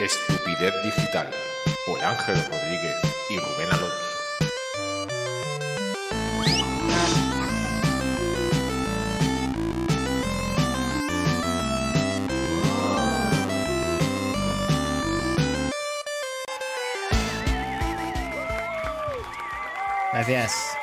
[0.00, 1.28] Estupidez Digital
[1.84, 2.94] por Ángel Rodríguez
[3.30, 3.96] y Rubén Alonso.
[20.12, 20.76] Gracias.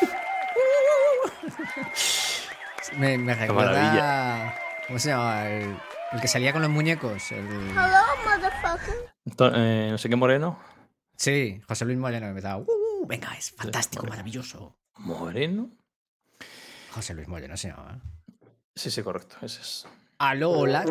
[2.96, 3.72] me, me recuerda.
[3.72, 4.54] maravilla.
[4.88, 5.48] ¿Cómo se llama?
[5.48, 5.76] El,
[6.12, 7.30] el que salía con los muñecos.
[7.32, 7.46] El...
[7.46, 9.54] Hello, motherfucker.
[9.54, 10.58] Eh, no sé qué moreno.
[11.16, 12.58] Sí, José Luis Moreno que empezaba.
[12.58, 12.66] "Uh,
[13.02, 14.10] uh, venga, es fantástico, Moreno.
[14.16, 14.76] maravilloso.
[14.98, 15.70] ¿Moreno?
[16.92, 18.00] José Luis Moreno se llama.
[18.74, 19.36] Sí, sí, correcto.
[19.42, 19.86] Ese es.
[20.18, 20.84] Aló, hola.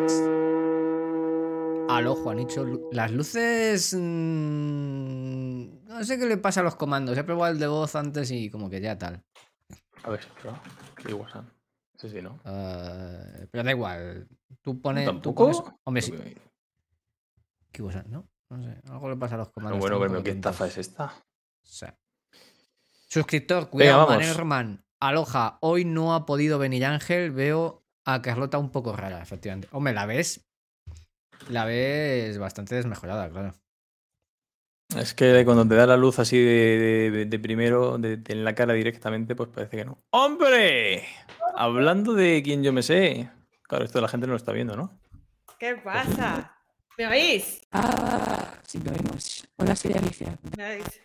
[1.88, 2.66] Aló, Juanicho.
[2.92, 3.94] Las luces.
[3.94, 7.16] mm, no sé qué le pasa a los comandos.
[7.16, 9.22] He probado el de voz antes y como que ya tal.
[10.04, 10.20] A ver.
[10.96, 11.50] Qué igual son.
[11.98, 12.40] Sí, sí, ¿no?
[12.44, 14.28] Eh, pero da igual.
[14.62, 15.04] Tú pones.
[15.04, 15.44] tú ¿Tampoco?
[15.50, 16.12] pones- Hombre, sí.
[17.72, 18.04] ¿Qué cosa?
[18.08, 18.28] ¿No?
[18.50, 18.80] No sé.
[18.88, 19.80] Algo le pasa a los comandos.
[19.80, 21.12] bueno, pero ¿qué estafa es esta?
[21.62, 21.86] Sí.
[23.08, 24.06] Suscriptor, cuidado.
[24.08, 24.84] Manerman.
[25.00, 27.30] Aloja, hoy no ha podido venir Ángel.
[27.30, 29.68] Veo a Carlota un poco rara, efectivamente.
[29.72, 30.46] Hombre, la ves.
[31.50, 33.54] La ves bastante desmejorada, claro.
[34.96, 38.44] Es que cuando te da la luz así de, de- de primero, de, de en
[38.44, 39.98] la cara directamente, pues parece que no.
[40.10, 41.04] ¡Hombre!
[41.54, 43.28] Hablando de quien yo me sé.
[43.64, 44.98] Claro, esto la gente no lo está viendo, ¿no?
[45.58, 46.56] ¿Qué pasa?
[46.96, 47.60] ¿Me oís?
[47.70, 49.46] Ah, sí, lo oímos.
[49.58, 50.38] Hola, soy Alicia.
[50.56, 51.00] ¿Me oís?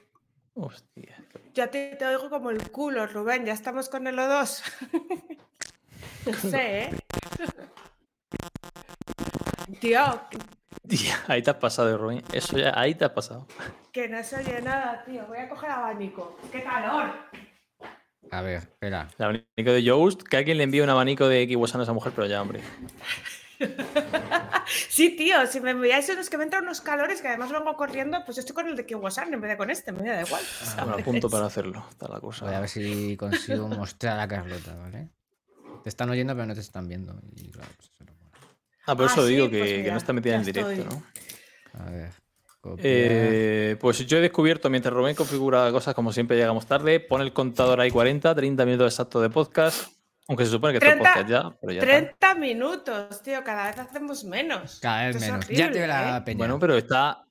[0.53, 1.17] Hostia.
[1.53, 3.45] Yo te, te oigo como el culo, Rubén.
[3.45, 4.63] Ya estamos con el O2.
[6.25, 6.89] no sé, ¿eh?
[9.81, 10.21] Tío,
[10.87, 12.23] Tía, ahí te has pasado, Rubén.
[12.33, 13.47] Eso ya, ahí te has pasado.
[13.91, 15.25] que no se oye nada, tío.
[15.27, 16.37] Voy a coger abanico.
[16.51, 17.11] ¡Qué calor!
[18.31, 19.07] A ver, espera.
[19.17, 22.13] El abanico de Joust, que alguien le envíe un abanico de Kiwasan a esa mujer,
[22.15, 22.61] pero ya, hombre.
[24.89, 28.23] Sí, tío, si me enviáis unos que me entran unos calores que además vengo corriendo,
[28.25, 30.41] pues yo estoy con el de Kiwasan en vez de con este, me da igual.
[30.77, 31.85] Me lo apunto para hacerlo.
[31.89, 32.45] Está la cosa.
[32.45, 35.09] Voy a ver si consigo mostrar a Carlota, ¿vale?
[35.83, 37.15] Te están oyendo, pero no te están viendo.
[37.35, 38.12] Y claro, pues eso no.
[38.85, 40.85] Ah, por Ah, eso sí, digo pues que, no está metida en el directo, estoy.
[40.89, 41.03] ¿no?
[41.79, 42.11] A ver.
[42.77, 47.33] Eh, pues yo he descubierto, mientras Rubén configura cosas, como siempre llegamos tarde, pone el
[47.33, 49.91] contador ahí 40, 30 minutos exactos de podcast.
[50.29, 51.91] Aunque se supone que esto es 30, podcast ya, pero ya está.
[52.31, 53.43] 30 minutos, tío.
[53.43, 54.79] Cada vez hacemos menos.
[54.81, 55.47] Cada vez Esto menos.
[55.49, 56.21] ya te la ¿eh?
[56.21, 56.37] peña.
[56.37, 57.25] Bueno, pero está,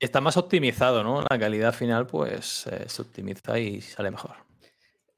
[0.00, 1.22] está más optimizado, ¿no?
[1.28, 4.36] La calidad final, pues eh, se optimiza y sale mejor.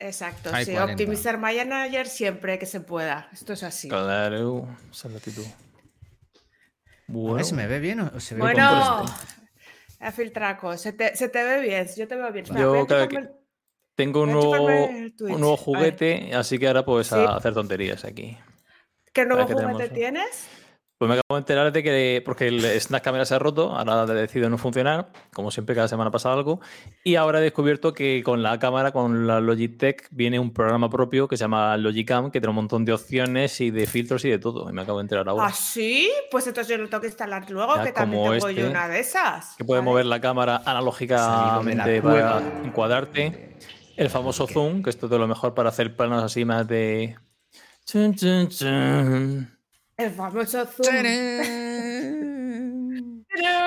[0.00, 0.72] Exacto, Hay sí.
[0.72, 0.92] 40.
[0.94, 3.28] Optimizar Manager siempre que se pueda.
[3.32, 3.88] Esto es así.
[3.88, 5.44] Claro, esa es la actitud.
[7.10, 9.04] A Bueno, ver si me ve bien o se ve Bueno,
[10.00, 12.44] a filtraco, se te, se te ve bien, yo te veo bien.
[12.44, 13.40] Espera, Yo voy a cada chuparme que- el-
[13.96, 17.14] tengo un a nuevo, un nuevo A juguete, así que ahora Sí.
[17.16, 18.38] a hacer tonterías aquí.
[19.12, 20.48] ¿Qué nuevo juguete tenemos- tienes?
[21.00, 24.02] Pues me acabo de enterar de que, porque el Snap Camera se ha roto, ahora
[24.02, 26.60] ha decidido no funcionar, como siempre cada semana pasa algo,
[27.02, 31.26] y ahora he descubierto que con la cámara, con la Logitech, viene un programa propio
[31.26, 34.38] que se llama Logicam, que tiene un montón de opciones y de filtros y de
[34.38, 35.46] todo, y me acabo de enterar ahora.
[35.46, 36.10] ¿Ah, sí?
[36.30, 38.86] Pues entonces yo lo tengo que instalar luego, Ya, que también tengo yo este, una
[38.86, 39.56] de esas.
[39.56, 39.90] que puede Vale.
[39.90, 43.56] mover la cámara analógicamente la para encuadrarte.
[43.96, 47.16] El famoso zoom, que esto es de lo mejor para hacer planos así más de...
[47.86, 49.59] Chun, chun, chun.
[50.00, 51.04] El famoso Zoom.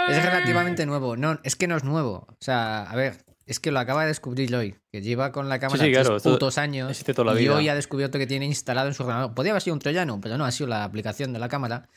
[0.10, 1.16] Es relativamente nuevo.
[1.16, 2.28] No, es que no es nuevo.
[2.30, 4.76] O sea, a ver, es que lo acaba de descubrir hoy.
[4.92, 6.90] Que lleva con la cámara sí, claro, tres putos años.
[6.90, 7.56] existe toda la y vida.
[7.56, 9.34] hoy ha descubierto que tiene instalado en su ordenador.
[9.34, 11.88] Podría haber sido un troyano, pero no, ha sido la aplicación de la cámara.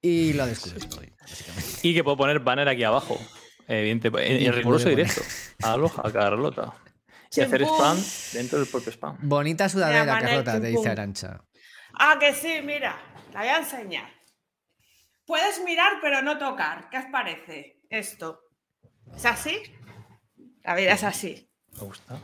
[0.00, 1.70] Y lo ha descubierto hoy, básicamente.
[1.82, 3.18] Y que puedo poner banner aquí abajo.
[3.68, 4.88] Evidente, en, Y en poner.
[4.88, 5.22] directo.
[5.62, 6.74] Aloha, Carlota.
[7.34, 7.98] Y hacer spam
[8.34, 9.16] dentro del propio spam.
[9.22, 10.88] Bonita sudadera, Carlota, te dice.
[10.90, 11.42] Arancha.
[11.94, 12.96] Ah, que sí, mira,
[13.32, 14.10] la voy a enseñar.
[15.26, 16.88] Puedes mirar pero no tocar.
[16.90, 18.40] ¿Qué os parece esto?
[19.16, 19.58] ¿Es así?
[20.62, 21.48] La vida es así.
[21.72, 22.18] Me gusta.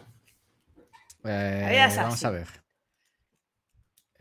[1.25, 2.27] Eh, vida es vamos así.
[2.27, 2.49] a ver.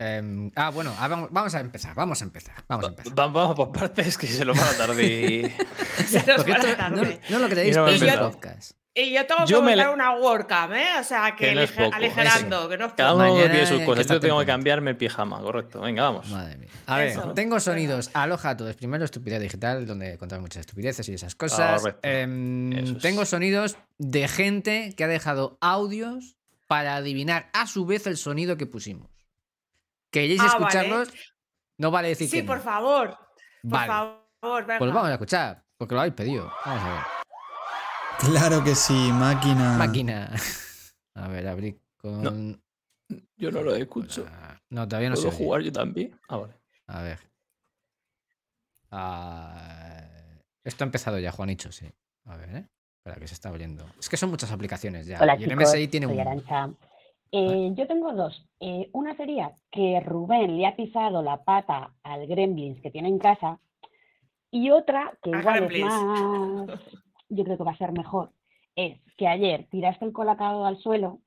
[0.00, 3.18] Em, ah, bueno, ah, vamos, vamos a empezar, vamos a empezar, vamos a empezar.
[3.18, 5.42] Va- Vamos por partes que se lo van a tardar y...
[6.06, 7.20] Se nos va la esto no, tarde.
[7.30, 8.72] no lo creéis, no pero es podcast.
[8.94, 10.86] Y yo tengo que Yo montar la- una WordCam, ¿eh?
[10.98, 13.22] O sea, que, Que no poco, aligerando, que no es Cada poco.
[13.22, 14.06] uno Mañana tiene sus cosas.
[14.08, 15.80] Yo tengo que cambiarme el pijama, correcto.
[15.82, 16.28] Venga, vamos.
[16.30, 16.68] Madre mía.
[16.86, 17.32] A ver, Eso.
[17.32, 18.10] tengo sonidos.
[18.14, 18.74] Aloha a todos.
[18.74, 21.82] Primero, estupidez digital, donde contamos muchas estupideces y esas cosas.
[22.02, 22.98] Em, es.
[22.98, 26.36] Tengo sonidos de gente que ha dejado audios
[26.66, 29.08] para adivinar a su vez el sonido que pusimos.
[30.10, 30.56] ¿Queréis Ah, vale.
[30.58, 31.08] escucharlos?
[31.76, 32.48] No vale decir Sí, que no.
[32.48, 33.10] por favor.
[33.62, 33.86] Por Vale.
[33.86, 34.78] favor, venga.
[34.78, 36.50] Pues vamos a escuchar, porque lo habéis pedido.
[36.64, 37.17] Vamos a ver.
[38.18, 39.76] Claro que sí, máquina.
[39.78, 40.30] Máquina.
[41.14, 42.60] A ver, abrí con.
[43.36, 44.26] Yo no lo escucho.
[44.70, 46.18] No, todavía no se ¿Puedo jugar yo también?
[46.28, 46.54] Ah, vale.
[46.86, 47.18] A ver.
[48.90, 50.04] Ah,
[50.64, 51.86] Esto ha empezado ya, Juanicho, sí.
[52.24, 52.68] A ver, ¿eh?
[52.98, 53.86] Espera, que se está oyendo.
[53.98, 55.18] Es que son muchas aplicaciones ya.
[55.20, 56.20] Hola y el chicos, MSI tiene soy un.
[56.20, 56.70] Arancha.
[57.30, 58.46] Eh, yo tengo dos.
[58.60, 63.18] Eh, una sería que Rubén le ha pisado la pata al Gremlins que tiene en
[63.18, 63.60] casa
[64.50, 66.70] y otra que A igual es más,
[67.28, 68.32] yo creo que va a ser mejor,
[68.76, 71.20] es que ayer tiraste el colacao al suelo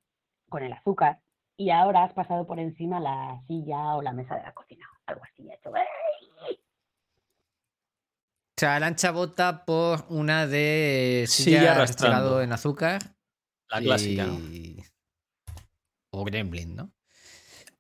[0.50, 1.22] con el azúcar
[1.58, 4.88] y ahora has pasado por encima la silla o la mesa de la cocina.
[5.06, 5.48] Algo así.
[5.52, 6.56] hecho, ¡ay!
[6.56, 13.02] O sea, Arancha vota por una de Silla silla en azúcar.
[13.70, 14.26] La clásica.
[14.26, 14.84] y-
[16.14, 16.92] O Gremlin, ¿no?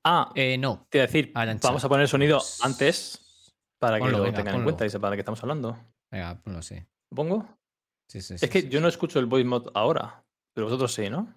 [0.04, 0.88] Ah, Eh, no.
[0.90, 1.68] te iba a decir, Arancha.
[1.68, 4.86] vamos a poner el sonido Pues- antes para que Ponlo, lo venga, tengan en cuenta
[4.86, 5.78] y sepan de qué estamos hablando.
[6.10, 6.76] Venga, ponlo sí.
[7.12, 7.61] ¿Lo pongo?
[8.12, 8.82] Sí, sí, sí, Es que sí, yo sí.
[8.84, 10.22] no escucho el voice mod ahora,
[10.54, 11.34] pero vosotros sí, ¿no?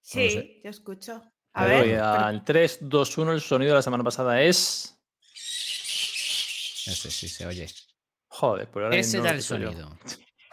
[0.00, 0.60] Sí, sé.
[0.64, 1.22] yo escucho.
[1.52, 1.84] A ver.
[1.84, 3.32] doy al 3, 2, 1.
[3.32, 4.98] El sonido de la semana pasada es.
[5.34, 7.66] Ese sí se oye.
[8.28, 9.42] Joder, pues ahora Ese no era el yo.
[9.42, 9.98] sonido.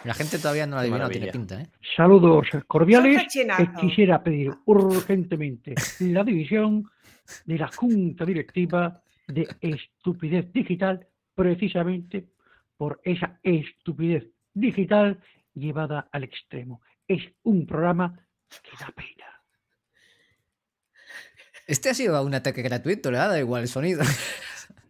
[0.04, 1.70] La gente todavía no lo ha Qué adivinado, tiene pinta, ¿eh?
[1.96, 3.34] Saludos cordiales.
[3.34, 3.48] Eh,
[3.80, 6.84] quisiera pedir urgentemente la división
[7.46, 12.28] de la Junta Directiva de Estupidez Digital, precisamente
[12.76, 15.18] por esa estupidez digital
[15.54, 16.82] llevada al extremo.
[17.08, 19.26] Es un programa que da pena.
[21.68, 24.04] Este ha sido un ataque gratuito, le ha dado igual el sonido.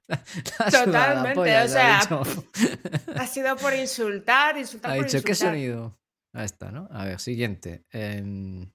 [0.71, 1.99] Totalmente, polla, o ha sea.
[3.17, 5.53] Ha sido por insultar, insultar Ha por dicho, ¿qué insultar.
[5.53, 5.99] sonido?
[6.33, 6.87] Ahí está, ¿no?
[6.91, 7.85] A ver, siguiente.
[7.91, 8.71] Em,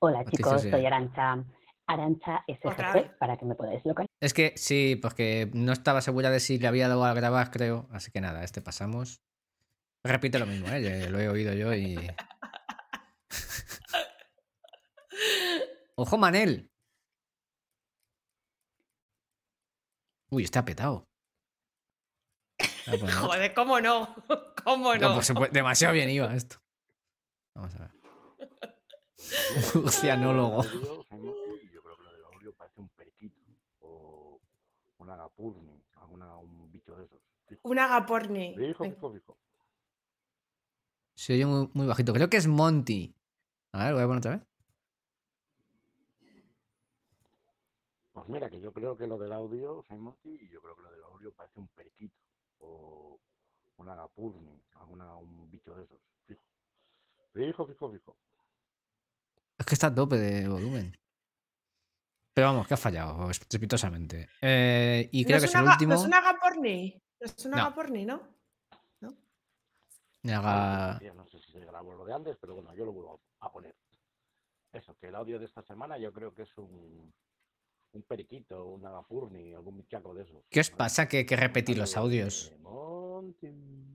[0.00, 1.44] Hola chicos, soy Arancha.
[1.86, 3.10] Arancha vez.
[3.18, 4.09] para que me podáis localizar.
[4.20, 7.88] Es que sí, porque no estaba segura de si le había dado a grabar, creo.
[7.90, 9.22] Así que nada, este pasamos.
[10.02, 11.08] Repite lo mismo, ¿eh?
[11.10, 11.98] Lo he oído yo y.
[15.94, 16.70] ¡Ojo, Manel!
[20.30, 21.08] Uy, está petado.
[22.86, 23.28] Voy a poner otro.
[23.28, 24.14] Joder, ¿cómo no?
[24.64, 25.20] ¿Cómo No,
[25.50, 26.56] demasiado bien iba esto.
[27.54, 27.90] Vamos a ver.
[29.74, 30.62] Urcianólogo.
[30.64, 33.36] Yo creo que lo del audio parece un periquito
[33.80, 34.40] o
[35.10, 37.20] un agapurni, alguna, un bicho de esos.
[37.46, 38.54] Fijo, Un agaporni.
[38.56, 39.38] fijo, fijo, fijo.
[41.14, 42.12] Se oye muy, muy bajito.
[42.12, 43.14] Creo que es Monty.
[43.72, 44.46] A ver, voy a poner otra vez.
[48.12, 51.02] Pues mira, que yo creo que lo del audio, Simoti, yo creo que lo del
[51.04, 52.14] audio parece un periquito
[52.58, 53.20] o
[53.76, 55.98] un agapurni, alguna, un bicho de esos.
[56.26, 56.42] Fijo,
[57.32, 58.16] fijo, fijo, fijo.
[59.58, 60.92] Es que está a tope de volumen.
[62.34, 64.28] Pero vamos, que ha fallado estrepitosamente.
[64.40, 65.94] Eh, y creo no que es es el último.
[65.94, 67.02] No es un agaporni.
[67.20, 67.56] No es un No.
[69.00, 69.16] ¿no?
[70.22, 73.20] Me haga- no sé si se grabó lo de antes, pero bueno, yo lo vuelvo
[73.40, 73.74] a poner.
[74.72, 77.12] Eso, que el audio de esta semana yo creo que es un,
[77.92, 80.44] un periquito, un agapurni, algún bichaco de esos.
[80.48, 82.52] ¿Qué os pasa que, que repetir los audios?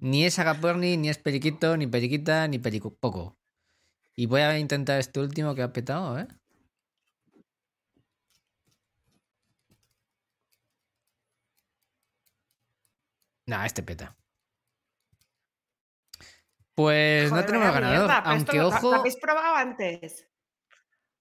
[0.02, 2.94] Ni es agaporni, ni es periquito, ni periquita, ni perico.
[2.94, 3.38] Poco.
[4.16, 6.28] Y voy a intentar este último que ha petado, ¿eh?
[13.48, 14.16] Nah, este peta.
[16.74, 18.08] Pues no tenemos ganador.
[18.08, 18.96] mierda, pero esto aunque lo- lo ojo.
[18.96, 20.28] habéis probado antes?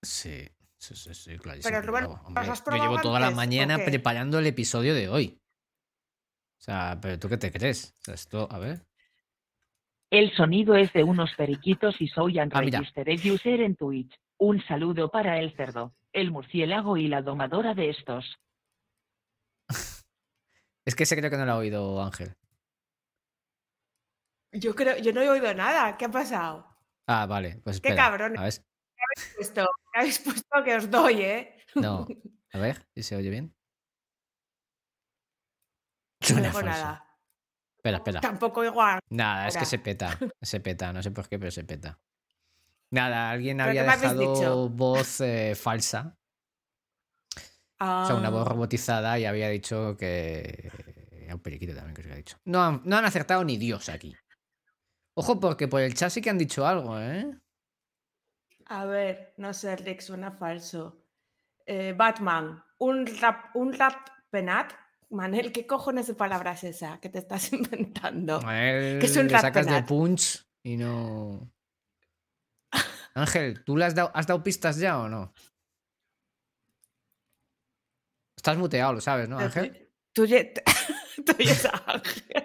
[0.03, 0.49] Sí,
[0.79, 1.61] sí, sí, sí, claro.
[1.63, 5.39] Pero, Rubén, ¿los has yo llevo toda la antes, mañana preparando el episodio de hoy.
[6.59, 7.95] O sea, pero tú qué te crees?
[8.01, 8.85] O sea, esto, a ver.
[10.11, 12.79] El sonido es de unos periquitos y soy Ah, mira.
[12.79, 14.13] Unregistered User en Twitch.
[14.39, 18.39] Un saludo para el cerdo, el murciélago y la domadora de estos.
[20.87, 22.35] Es que ese creo que no lo ha oído Ángel.
[24.53, 25.97] Yo creo, yo no he oído nada.
[25.97, 26.67] ¿Qué ha pasado?
[27.07, 28.05] Ah, vale, pues Qué espera.
[28.11, 28.39] cabrón.
[28.39, 29.67] A ver, ¿Qué habéis puesto?
[29.93, 31.57] ¿Qué habéis puesto que os doy, eh?
[31.75, 32.07] no.
[32.53, 33.53] A ver, si se oye bien.
[36.21, 36.69] No Suena digo falso.
[36.71, 37.19] nada.
[37.77, 38.21] Espera, espera.
[38.21, 39.01] Tampoco igual.
[39.11, 40.17] Nada, es que se peta.
[40.41, 41.99] Se peta, no sé por qué, pero se peta.
[42.91, 44.69] Nada, alguien ¿Pero había qué dejado dicho?
[44.69, 46.17] voz eh, falsa.
[47.81, 50.71] O sea, una voz Ah, robotizada y había dicho que.
[51.13, 52.37] Era un periquito también que os había dicho.
[52.45, 54.15] No han, no han acertado ni Dios aquí.
[55.17, 57.39] Ojo, porque por el chat sí que han dicho algo, ¿eh?
[58.67, 61.03] A ver, no sé, Rick, suena falso.
[61.67, 64.73] Eh, Batman, un rap, un rap penat.
[65.11, 68.41] Manel, ¿qué cojones de palabra es esa que te estás inventando?
[68.51, 69.87] Él Que es un le sacas de ratpenat.
[69.89, 71.51] punch y no.
[73.15, 75.33] Ángel, ¿tú le has dado, has dado pistas ya o no?
[78.45, 79.89] Estás muteado, lo sabes, ¿no, Ángel?
[80.13, 80.53] Tú, ye-
[81.25, 81.33] tú
[81.73, 82.45] a Ángel.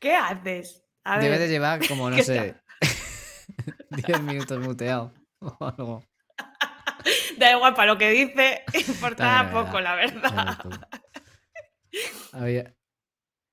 [0.00, 0.82] ¿Qué haces?
[1.04, 2.54] A Debe ver, de llevar como, no ¿qué sé,
[3.90, 6.02] 10 minutos muteado o algo.
[7.36, 10.58] Da igual, para lo que dice, importaba poco, la verdad.
[12.32, 12.74] Había-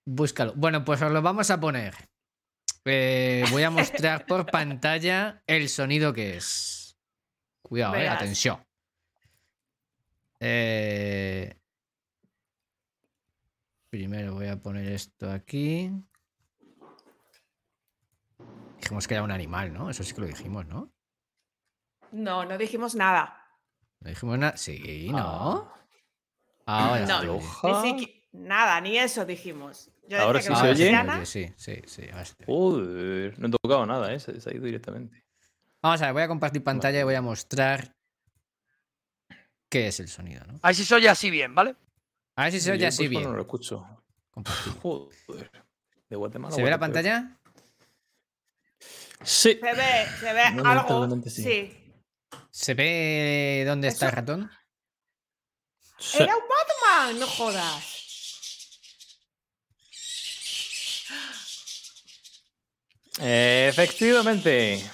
[0.06, 0.54] Búscalo.
[0.56, 1.94] Bueno, pues os lo vamos a poner.
[2.86, 6.79] Eh, voy a mostrar por pantalla el sonido que es.
[7.62, 8.64] Cuidado, eh, atención.
[10.40, 11.56] Eh,
[13.90, 15.92] Primero voy a poner esto aquí.
[18.80, 19.90] Dijimos que era un animal, ¿no?
[19.90, 20.94] Eso sí que lo dijimos, ¿no?
[22.12, 23.36] No, no dijimos nada.
[24.00, 24.58] No dijimos nada.
[24.58, 25.74] Sí, ¿no?
[26.68, 29.92] Ahora no, ni siqui- nada, ni eso dijimos.
[30.08, 31.26] Yo Ahora decía sí que se no oye.
[31.26, 32.08] Sí, sí, sí.
[32.46, 34.20] Joder, no he tocado nada, ¿eh?
[34.20, 35.26] Se, se ha ido directamente.
[35.82, 37.96] Vamos a ver, voy a compartir pantalla y voy a mostrar
[39.70, 40.60] qué es el sonido, ¿no?
[40.62, 41.76] A ver si se oye así bien, ¿vale?
[42.36, 43.24] A ver si se oye así pues, bien.
[43.24, 43.86] No lo escucho.
[44.82, 45.52] Joder.
[46.10, 46.56] De Guatemala.
[46.56, 47.38] ¿Se ve la pantalla?
[49.24, 49.60] Sí.
[49.62, 51.20] Se ve, se ve algo.
[51.26, 51.44] Sí.
[51.44, 51.94] sí.
[52.50, 54.52] ¿Se ve dónde está el ratón?
[56.18, 58.00] Era un Batman, no jodas.
[63.22, 64.90] Efectivamente.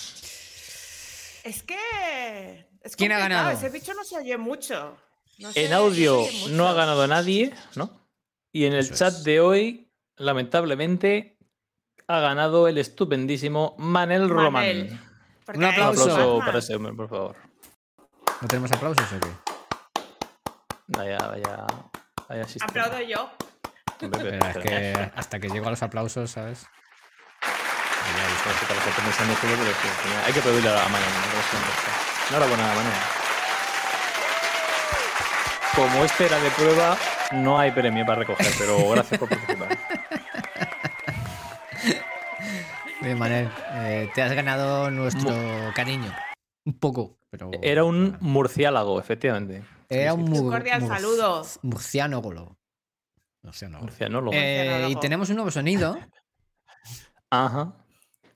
[1.46, 2.68] Es que.
[2.82, 3.52] Es ¿Quién ha ganado?
[3.52, 4.98] Ese bicho no se oye mucho.
[5.38, 6.50] No En audio mucho.
[6.50, 7.92] no ha ganado nadie, ¿no?
[8.52, 11.38] Y en el chat de hoy, lamentablemente,
[12.08, 15.00] ha ganado el estupendísimo Manel Román.
[15.46, 16.40] Porque Un aplauso.
[16.40, 17.36] para ese hombre, por favor.
[18.42, 20.02] ¿No tenemos aplausos o qué?
[20.88, 21.68] Vaya, vaya,
[22.28, 22.46] vaya.
[22.62, 23.30] Aplaudo yo.
[24.00, 26.66] Pero- es que hasta que llego a los aplausos, ¿sabes?
[28.06, 31.10] Esto para pensando pero hay que pedirle a Manel.
[31.10, 32.38] ¿no?
[32.38, 32.94] Enhorabuena, Manel.
[35.76, 36.98] Como este era de prueba,
[37.32, 39.78] no hay premio para recoger, pero gracias por participar.
[43.02, 45.34] Bien, Manel, eh, te has ganado nuestro
[45.76, 46.14] cariño.
[46.66, 47.52] Un poco, pero.
[47.62, 49.64] Era un murciélago, efectivamente.
[49.90, 51.46] Era un Un mur- cordial mur- saludo.
[51.62, 52.58] Murciánógolo.
[53.44, 54.34] Murcianólogo.
[54.34, 55.00] Eh, y Murcianólogo.
[55.02, 55.98] tenemos un nuevo sonido.
[57.30, 57.74] Ajá.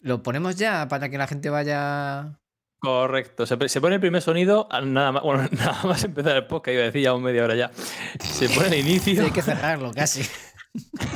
[0.02, 2.40] Lo ponemos ya para que la gente vaya.
[2.82, 3.46] Correcto.
[3.46, 6.84] Se, se pone el primer sonido, nada más, bueno, nada más empezar el podcast, iba
[6.84, 7.72] a decir ya un media hora ya.
[8.20, 9.24] Se pone el inicio.
[9.24, 10.22] Hay que cerrarlo casi.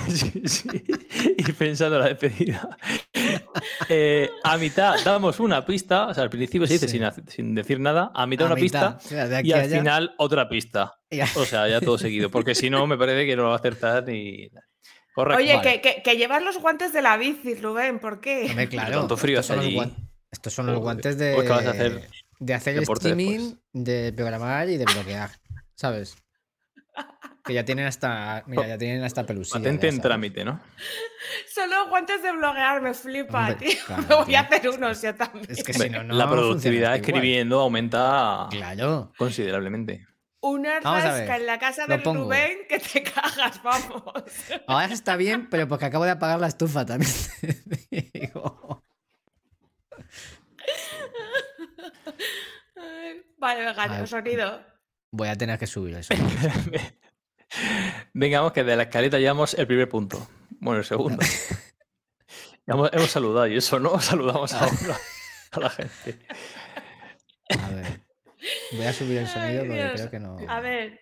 [0.10, 0.68] Sí, sí.
[1.38, 2.76] Y pensando la despedida.
[3.88, 6.98] Eh, a mitad damos una pista, o sea, al principio se dice Sí.
[6.98, 9.78] sin, sin decir nada, a mitad A una mitad, pista de aquí y al allá.
[9.78, 10.96] final otra pista.
[11.36, 13.60] O sea, ya todo seguido, porque si no me parece que no lo va a
[13.60, 14.52] acertar y...
[15.14, 15.44] Correcto.
[15.44, 15.82] Oye, vale.
[15.82, 18.48] que, que, que llevas los guantes de la bici, Rubén, ¿por qué?
[18.50, 19.00] Hombre, claro.
[19.00, 19.76] tanto frío estos, son allí.
[19.76, 19.96] guan-
[20.32, 22.10] estos son los guantes de, Pues, ¿qué vas a hacer?
[22.40, 23.60] de hacer Deporte streaming, después.
[23.74, 25.30] de programar y de bloquear.
[25.76, 26.16] ¿Sabes?
[27.46, 28.44] Que ya tienen hasta.
[28.48, 29.60] Mira, ya tienen hasta pelusilla.
[29.60, 30.62] Patente en trámite, ¿no?
[31.54, 33.80] Son los guantes de bloguear, me flipa, Hombre, tío.
[33.86, 34.38] claro, me voy tío.
[34.38, 35.46] a hacer unos yo también.
[35.50, 37.00] Es que si no, no la productividad igual.
[37.02, 39.12] escribiendo aumenta Claro.
[39.18, 40.08] considerablemente.
[40.46, 42.26] Una rasca en la casa pongo.
[42.26, 44.04] Rubén que te cagas, vamos.
[44.68, 47.12] Ahora está bien, pero porque acabo de apagar la estufa también.
[47.40, 48.84] te digo.
[52.76, 54.62] Ay, Vale, venga, el sonido.
[55.12, 56.14] Voy a tener que subir eso.
[58.14, 60.28] Vengamos que de la escaleta llevamos el primer punto.
[60.60, 61.24] Bueno, el segundo.
[62.66, 64.00] Hemos, hemos saludado y eso, ¿no?
[64.02, 64.60] Saludamos Ah.
[64.70, 64.98] ahora
[65.52, 66.20] a la gente.
[67.62, 68.03] A ver.
[68.74, 69.92] Voy a subir el sonido Ay, porque Dios.
[69.94, 70.38] creo que no.
[70.48, 71.00] A ver,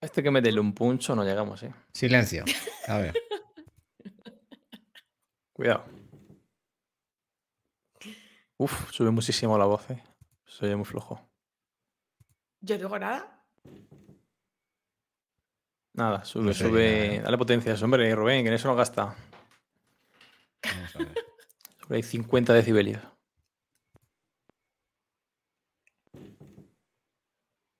[0.00, 1.72] Este que meterle un puncho no llegamos, ¿eh?
[1.92, 2.44] Silencio.
[2.86, 3.14] A ver.
[5.52, 5.84] Cuidado.
[8.56, 10.02] Uf, sube muchísimo la voz, ¿eh?
[10.46, 11.28] Se oye muy flojo.
[12.60, 13.34] yo no digo nada.
[15.94, 17.08] Nada, sube, No sube.
[17.08, 17.20] nada, ¿eh?
[17.22, 19.16] Dale potencia, hombre, Rubén, que en eso no gasta.
[20.64, 21.14] Vamos a ver.
[21.82, 23.02] Sube ahí 50 decibelios.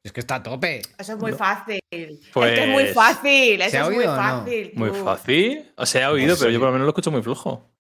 [0.09, 0.81] Es que está a tope.
[0.97, 1.81] Eso es muy fácil.
[1.91, 3.59] es que es Pues- muy fácil.
[3.61, 4.23] ¿Se Eso ha es muy oído o no?
[4.23, 4.73] fácil.
[4.75, 5.73] Muy fácil.
[5.77, 7.71] O sea, he oído, Pues pero yo por lo menos lo escucho muy flojo.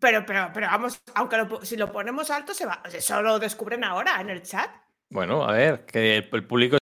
[0.00, 2.82] Pero, pero, pero vamos, aunque lo si lo ponemos alto, se va.
[2.92, 4.68] Eso lo descubren ahora en el chat.
[5.08, 6.78] Bueno, a ver, que el, el público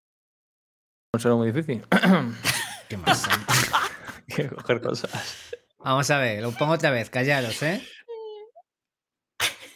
[1.15, 1.87] no será muy difícil.
[2.89, 3.25] ¿Qué más?
[4.35, 5.53] que coger cosas.
[5.79, 7.87] Vamos a ver, lo pongo otra vez, callaros, ¿eh?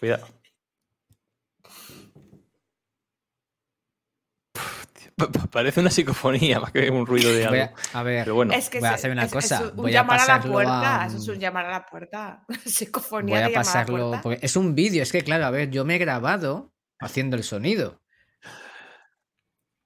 [0.00, 0.26] Cuidado.
[4.56, 5.09] Uf, tío, pa- pa-
[5.50, 7.74] Parece una psicofonía más que un ruido de Voy algo.
[7.92, 9.60] a, a ver, Pero bueno, es que voy a se- hacer una es- cosa, Es
[9.70, 11.02] un voy a llamar a, la pasarlo puerta.
[11.02, 12.44] a- Eso es un llamar a la puerta.
[12.66, 14.08] Psicofonía voy a de llamar a la pasarlo.
[14.08, 14.22] puerta.
[14.22, 17.44] Porque es un vídeo, es que claro, a ver, yo me he grabado haciendo el
[17.44, 18.00] sonido.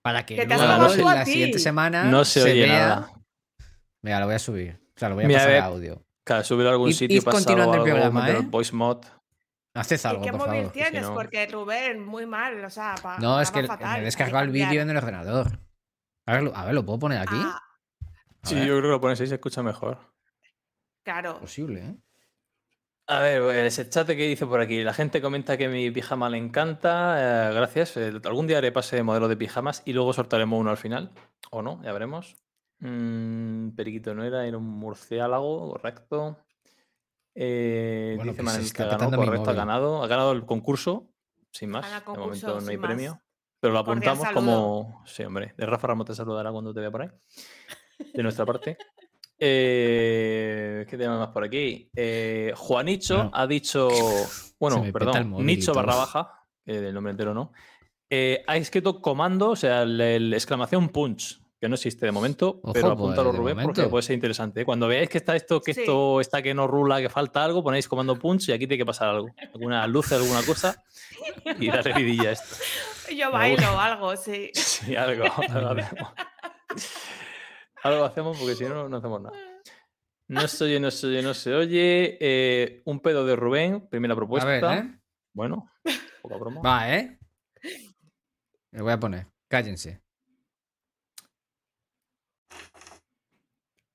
[0.03, 1.33] Para que, luego en la ti.
[1.33, 2.79] siguiente semana no se, oye vea.
[2.79, 3.11] nada.
[4.03, 4.79] Mira, lo voy a subir.
[4.95, 6.05] O sea, lo voy a Mira, pasar a audio.
[6.27, 8.37] Claro, subir a algún Id- sitio id pasado continuando el programa, ¿eh?
[8.37, 8.99] el voice mod.
[9.75, 10.73] Haced ¿Y algo, qué por móvil favor.
[10.73, 11.03] tienes?
[11.03, 14.05] no- Porque Rubén, muy mal, o sea, pa- No, es que fatal, me he hay
[14.05, 15.59] descargado que el vídeo en el ordenador.
[16.27, 17.35] A ver, lo- a ver, ¿lo puedo poner aquí?
[17.37, 17.61] Ah,
[18.45, 19.99] Sí, ver, yo creo que lo pones ahí se escucha mejor.
[21.03, 21.41] claro.
[21.41, 21.97] posible, ¿eh?
[23.07, 24.83] A ver, pues, ese chat que dice por aquí.
[24.83, 27.51] La gente comenta que mi pijama le encanta.
[27.51, 27.97] eh, gracias.
[27.99, 31.11] Eh, algún día haré pase de modelo de pijamas y luego sortaremos uno al final.
[31.51, 32.37] O no, ya veremos.
[32.79, 36.44] Mm, periquito no era, era un murciélago, correcto.
[37.35, 39.57] Eh, Bueno, dice pues está que correcto, ha móvil.
[39.57, 40.03] ganado.
[40.03, 41.11] Ha ganado el concurso,
[41.51, 41.85] sin más.
[41.91, 42.87] De momento no hay más.
[42.87, 43.21] premio.
[43.61, 45.03] Pero lo apuntamos como.
[45.07, 45.55] Sí, hombre.
[45.57, 47.09] De Rafa Ramos te saludará cuando te vea por ahí.
[48.13, 48.77] De nuestra parte.
[49.39, 51.91] Eh, ¿Qué tenemos más por aquí?
[51.95, 53.31] Eh, Juanicho Bueno.
[53.35, 53.89] ha dicho.
[54.59, 56.31] Bueno, perdón, Nicho barra baja,
[56.65, 57.53] que del nombre entero no.
[58.11, 62.75] eh, ha escrito comando, o sea, el exclamación punch, que no existe de momento, Ojo,
[62.75, 64.61] pero pues, apúntalo de Rubén porque puede ser interesante.
[64.61, 64.65] ¿eh?
[64.67, 65.81] Cuando veáis que está esto, que Sí.
[65.81, 68.85] esto está que no rula, que falta algo, ponéis comando punch y aquí tiene que
[68.85, 69.29] pasar algo.
[69.55, 70.85] Alguna luz, alguna cosa
[71.59, 72.55] y darle vidilla a esto.
[73.17, 73.85] Yo bailo gusta.
[73.85, 74.51] algo, sí.
[74.55, 76.13] Sí, algo, algo hacemos.
[77.83, 79.39] Algo hacemos porque si no, no hacemos nada.
[80.29, 82.19] No se oye, no se oye, no se oye.
[82.21, 84.49] Eh, un pedo de Rubén, primera propuesta.
[84.49, 84.99] A ver, ¿eh?
[85.33, 85.71] Bueno,
[86.21, 86.61] poca broma.
[86.61, 87.19] Va, ¿eh?
[88.71, 89.27] Le voy a poner.
[89.49, 90.04] Cállense.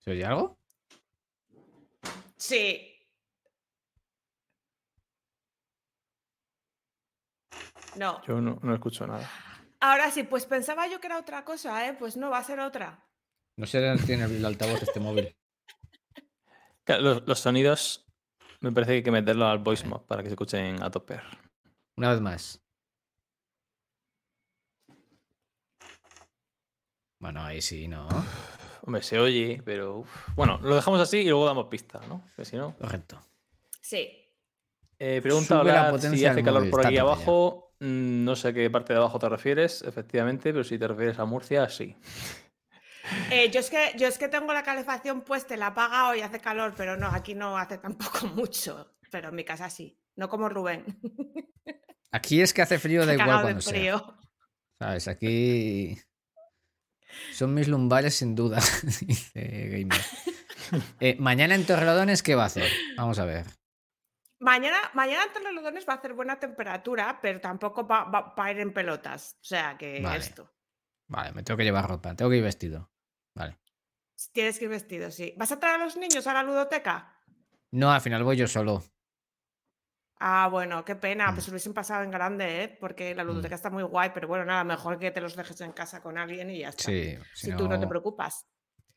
[0.10, 0.58] ¿Se oye algo?
[2.36, 2.96] Sí.
[7.96, 8.20] No.
[8.26, 9.30] Yo no, no escucho nada.
[9.80, 11.94] Ahora sí, pues pensaba yo que era otra cosa, ¿eh?
[11.94, 13.08] Pues no, va a ser otra.
[13.56, 15.36] No sé dónde tiene el altavoz este móvil.
[16.84, 18.08] Claro, Los, los sonidos
[18.62, 21.22] me parece que hay que meterlo al voice mod para que se escuchen a tope.
[21.98, 22.64] Una vez más.
[27.20, 28.08] Bueno, ahí sí, ¿no?
[28.90, 30.00] Hombre, se oye, pero.
[30.00, 30.10] uf.
[30.36, 32.24] Bueno, lo dejamos así y luego damos pista, ¿no?
[32.36, 32.76] Que si no.
[32.76, 33.22] Correcto.
[33.82, 34.10] Sí.
[34.98, 37.02] Eh, pregunta potencia si hace calor móvil, por aquí ya.
[37.02, 37.76] abajo.
[37.80, 41.20] Mm, No sé a qué parte de abajo te refieres, efectivamente, pero si te refieres
[41.20, 41.96] a Murcia, sí.
[43.32, 46.22] Eh, yo, es que, yo es que tengo la calefacción puesta, la he apagado y
[46.22, 48.96] hace calor, pero no, aquí no hace tampoco mucho.
[49.12, 50.00] Pero en mi casa sí.
[50.16, 50.84] No como Rubén.
[52.12, 53.72] Aquí es que hace frío, da igual de cuando sea.
[53.74, 54.18] frío.
[54.80, 55.08] ¿Sabes?
[55.08, 55.98] Aquí.
[57.34, 58.58] Son mis lumbares sin duda,
[59.02, 60.02] dice Gamer.
[61.00, 62.70] Eh, mañana en Torrelodones, ¿qué va a hacer?
[62.98, 63.46] Vamos a ver.
[64.40, 68.52] Mañana, mañana en Torrelodones va a hacer buena temperatura, pero tampoco va, va- va a
[68.52, 69.36] ir en pelotas.
[69.42, 70.20] O sea que Vale.
[70.20, 70.50] esto.
[71.08, 72.90] Vale, me tengo que llevar ropa, tengo que ir vestido.
[73.36, 73.58] Vale.
[74.32, 75.34] Tienes que ir vestido, sí.
[75.38, 77.16] ¿Vas a traer a los niños a la ludoteca?
[77.72, 78.84] No, al final voy yo solo.
[80.22, 81.32] Ah, bueno, qué pena.
[81.32, 81.36] Mm.
[81.36, 82.78] Pues hubiesen pasado en grande, ¿eh?
[82.80, 83.28] Porque la Mm.
[83.28, 86.18] ludoteca está muy guay, pero bueno, nada, mejor que te los dejes en casa con
[86.18, 86.84] alguien y ya está.
[86.84, 88.46] Sí, Si si tú no te preocupas.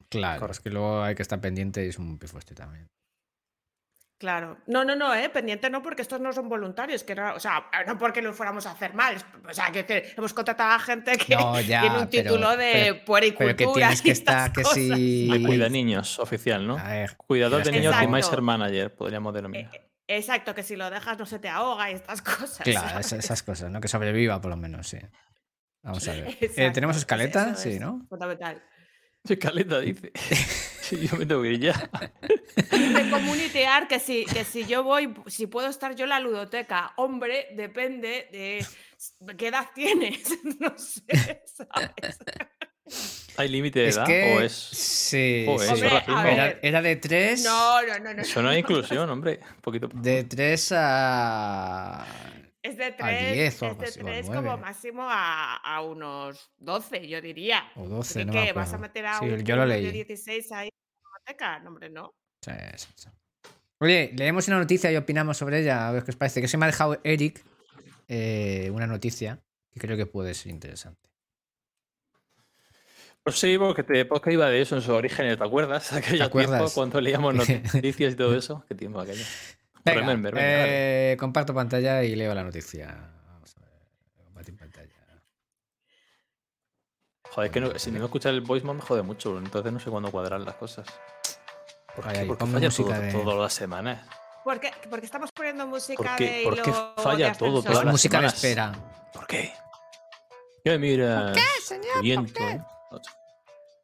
[0.08, 2.88] Claro, es que luego hay que estar pendiente y es un pifueste también.
[4.18, 4.58] Claro.
[4.68, 5.28] No, no, no, ¿eh?
[5.30, 8.66] Pendiente no, porque estos no son voluntarios, que no, o sea, no porque lo fuéramos
[8.66, 9.16] a hacer mal.
[9.48, 12.56] O sea, que, que hemos contratado a gente que No, ya, tiene un pero- título
[12.56, 13.56] de puericultura.
[13.56, 15.28] Pero que tienes que y estas estar, que si...
[15.44, 16.76] Cuida niños, oficial, ¿no?
[16.76, 18.40] Ver, Cuidador de niños y.
[18.40, 19.74] Manager, podríamos denominar.
[19.74, 22.58] Eh, Exacto, que si lo dejas no se te ahoga y estas cosas.
[22.58, 23.06] Claro, ¿sabes?
[23.06, 23.80] esas, esas cosas, ¿no?
[23.80, 24.98] Que sobreviva por lo menos, sí.
[25.82, 26.38] Vamos a ver.
[26.40, 27.50] Eh, ¿Tenemos escaleta?
[27.50, 28.06] eso Sí, es ¿no?
[28.08, 28.62] Fundamental.
[29.40, 30.12] Caleta dice.
[30.82, 31.90] Sí, yo me tengo que ir ya.
[32.70, 36.92] de comunitear que si, que si yo voy, si puedo estar yo en la ludoteca,
[36.96, 38.66] hombre, depende de
[39.38, 40.22] qué edad tienes,
[40.58, 42.18] no sé, ¿sabes?
[43.36, 44.34] ¿Hay límite de Es edad que...
[44.36, 44.52] o es.?
[44.52, 46.20] Sí, eso es racismo.
[46.22, 47.44] Era, era de 3...
[47.44, 48.22] No, no, no, no.
[48.22, 49.40] Eso no es inclusión, hombre.
[49.56, 49.88] Un poquito.
[49.94, 52.06] De 3 a...
[52.62, 54.42] Es de a 3, 10 o es algo de así, o a 3 9.
[54.42, 57.64] como máximo a, a unos 12, yo diría.
[57.74, 58.52] O 12, ¿De no me qué?
[58.52, 59.92] ¿Vas a meter a Sí, un yo lo niño de leí.
[59.92, 61.58] 16 ahí en la ludoteca?
[61.58, 62.14] No, hombre, no.
[62.40, 63.08] Sí, sí, sí.
[63.80, 66.40] Oye, leemos una noticia y opinamos sobre ella, a ver qué os parece.
[66.40, 67.42] Que se me ha dejado Eric
[68.06, 69.42] eh, una noticia
[69.72, 71.10] que creo que puede ser interesante.
[73.24, 75.92] Pues sí, porque este podcast iba de eso en sus orígenes, ¿te acuerdas?
[75.92, 76.52] Aquellos acuerdas?
[76.58, 77.34] tiempos cuando leíamos
[77.74, 78.64] noticias y todo eso.
[78.68, 79.24] ¿Qué tiempo aquello?
[79.84, 81.12] Venga, Remember, dale.
[81.12, 82.86] eh, comparto pantalla y leo la noticia.
[83.28, 83.70] Vamos a ver.
[84.24, 84.88] Compartir pantalla.
[87.30, 89.80] Joder, es que no- si no escuchas el voice mod me jode mucho, entonces no
[89.80, 90.86] sé cuándo cuadrar las cosas.
[91.96, 94.06] ¿Por Ay, qué, ay, ¿Por qué ponme falla música todo, de- todas las semanas?
[94.44, 94.70] ¿Por qué?
[94.90, 97.92] Porque estamos poniendo música ¿Por qué- de por qué falla de todo, todas Es las
[97.92, 98.74] música de semanas.
[98.74, 99.10] espera.
[99.12, 99.52] ¿Por qué?
[100.64, 101.32] Ya mira.
[101.34, 101.92] qué, señor?
[101.94, 102.60] ¿Por viento, qué?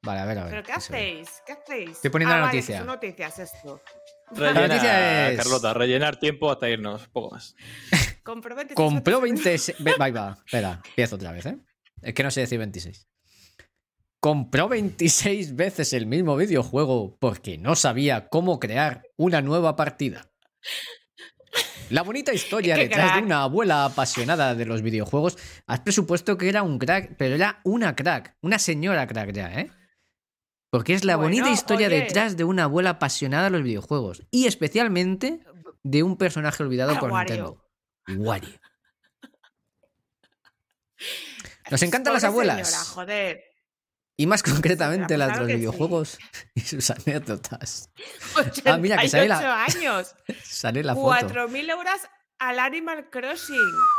[0.09, 0.51] Vale, a ver, a ver.
[0.53, 1.43] ¿Pero qué hacéis?
[1.47, 1.91] ¿Qué hacéis?
[1.91, 2.79] Estoy poniendo Ah, la vale, noticia.
[2.79, 3.83] son noticias esto.
[4.31, 7.55] Rellena, noticia es- Carlota, rellenar tiempo hasta irnos, poco más.
[8.23, 9.77] Compró 26 Compró veces- 26.
[9.85, 11.59] Ve- Va, va, espera, empiezo otra vez, ¿eh?
[12.03, 13.07] Es que no sé decir 26.
[14.21, 20.31] Compró 26 veces el mismo videojuego porque no sabía cómo crear una nueva partida.
[21.91, 25.39] La bonita historia detrás de una abuela apasionada de los videojuegos.
[25.67, 29.71] Has presupuesto que era un crack, pero era una crack, una señora crack ya, ¿eh?
[30.71, 32.01] Porque es la Bueno, bonita historia oye.
[32.01, 34.23] detrás de una abuela apasionada de los videojuegos.
[34.31, 35.41] Y especialmente
[35.83, 37.65] de un personaje olvidado Ah, por Wario.
[38.07, 38.29] Nintendo.
[38.29, 38.61] Wario.
[41.71, 42.69] Nos encantan las abuelas.
[42.69, 43.45] señora, joder.
[44.17, 45.55] Y más concretamente Pues las de los sí.
[45.57, 46.19] videojuegos
[46.55, 47.91] y sus anécdotas.
[48.65, 50.15] Ah, mira, que 88 sale la, años.
[50.45, 51.11] sale la foto.
[51.29, 52.01] 4.000 euros
[52.41, 53.57] al Animal Crossing.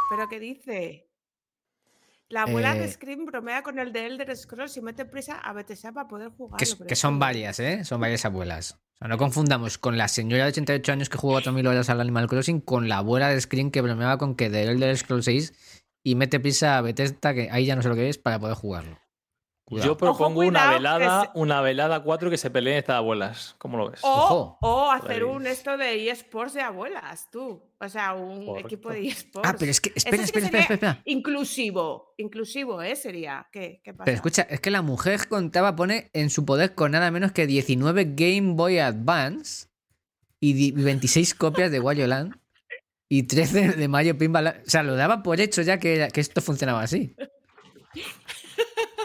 [0.10, 1.09] ¿Pero qué dice?
[2.30, 5.52] La abuela Eh, de Scream bromea con el de Elder Scrolls y mete prisa a
[5.54, 6.60] BTSA para poder jugar.
[6.60, 7.84] Que, que son varias, ¿eh?
[7.84, 8.74] Son varias abuelas.
[8.74, 12.02] O sea, no confundamos con la señora de 88 años que jugó 4.000 horas al
[12.02, 15.54] Animal Crossing con la abuela de Screen que bromeaba con que de Elder Scrolls 6
[16.04, 18.56] y mete prisa a Bethesda, que ahí ya no sé lo que es, para poder
[18.56, 18.98] jugarlo.
[19.70, 19.88] Cuidado.
[19.92, 23.56] Yo propongo una velada, se- una velada 4 que se peleen estas abuelas.
[23.60, 24.00] ¿Cómo lo ves?
[24.04, 27.62] O, hacer un esto de eSports de abuelas, tú.
[27.80, 28.68] O sea, un Correcto.
[28.68, 29.48] equipo de eSports.
[29.48, 31.02] Ah, pero es que, espera, Eso sí que espera, espera, espera, espera.
[31.06, 32.14] Inclusivo.
[32.18, 32.96] Inclusivo, ¿eh?
[32.96, 33.48] Sería.
[33.52, 34.06] ¿Qué, qué pasa?
[34.06, 37.46] Pero escucha, es que la mujer contaba, pone en su poder con nada menos que
[37.48, 39.68] 19 Game Boy Advance
[40.40, 42.36] y di- 26 copias de Wario Land
[43.08, 44.48] y 13 de Mario Pinball.
[44.48, 47.16] O sea, lo daba por hecho ya que, que esto funcionaba así.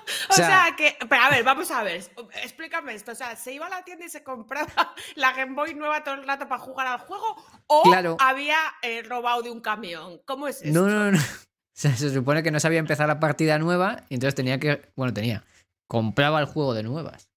[0.31, 0.97] O sea- sea, que.
[1.09, 2.03] Pero a ver, vamos a ver.
[2.43, 3.13] Explícame esto.
[3.13, 4.69] O sea, ¿se iba a la tienda y se compraba
[5.17, 7.37] la Game Boy nueva todo el rato para jugar al juego?
[7.67, 8.17] ¿O Claro.
[8.21, 10.21] había eh, robado de un camión?
[10.27, 10.73] ¿Cómo es eso?
[10.73, 11.19] No, no, no.
[11.19, 14.93] O sea, se supone que no sabía empezar la partida nueva y entonces tenía que.
[14.97, 15.45] Bueno, tenía.
[15.89, 17.29] Compraba el juego de nuevas.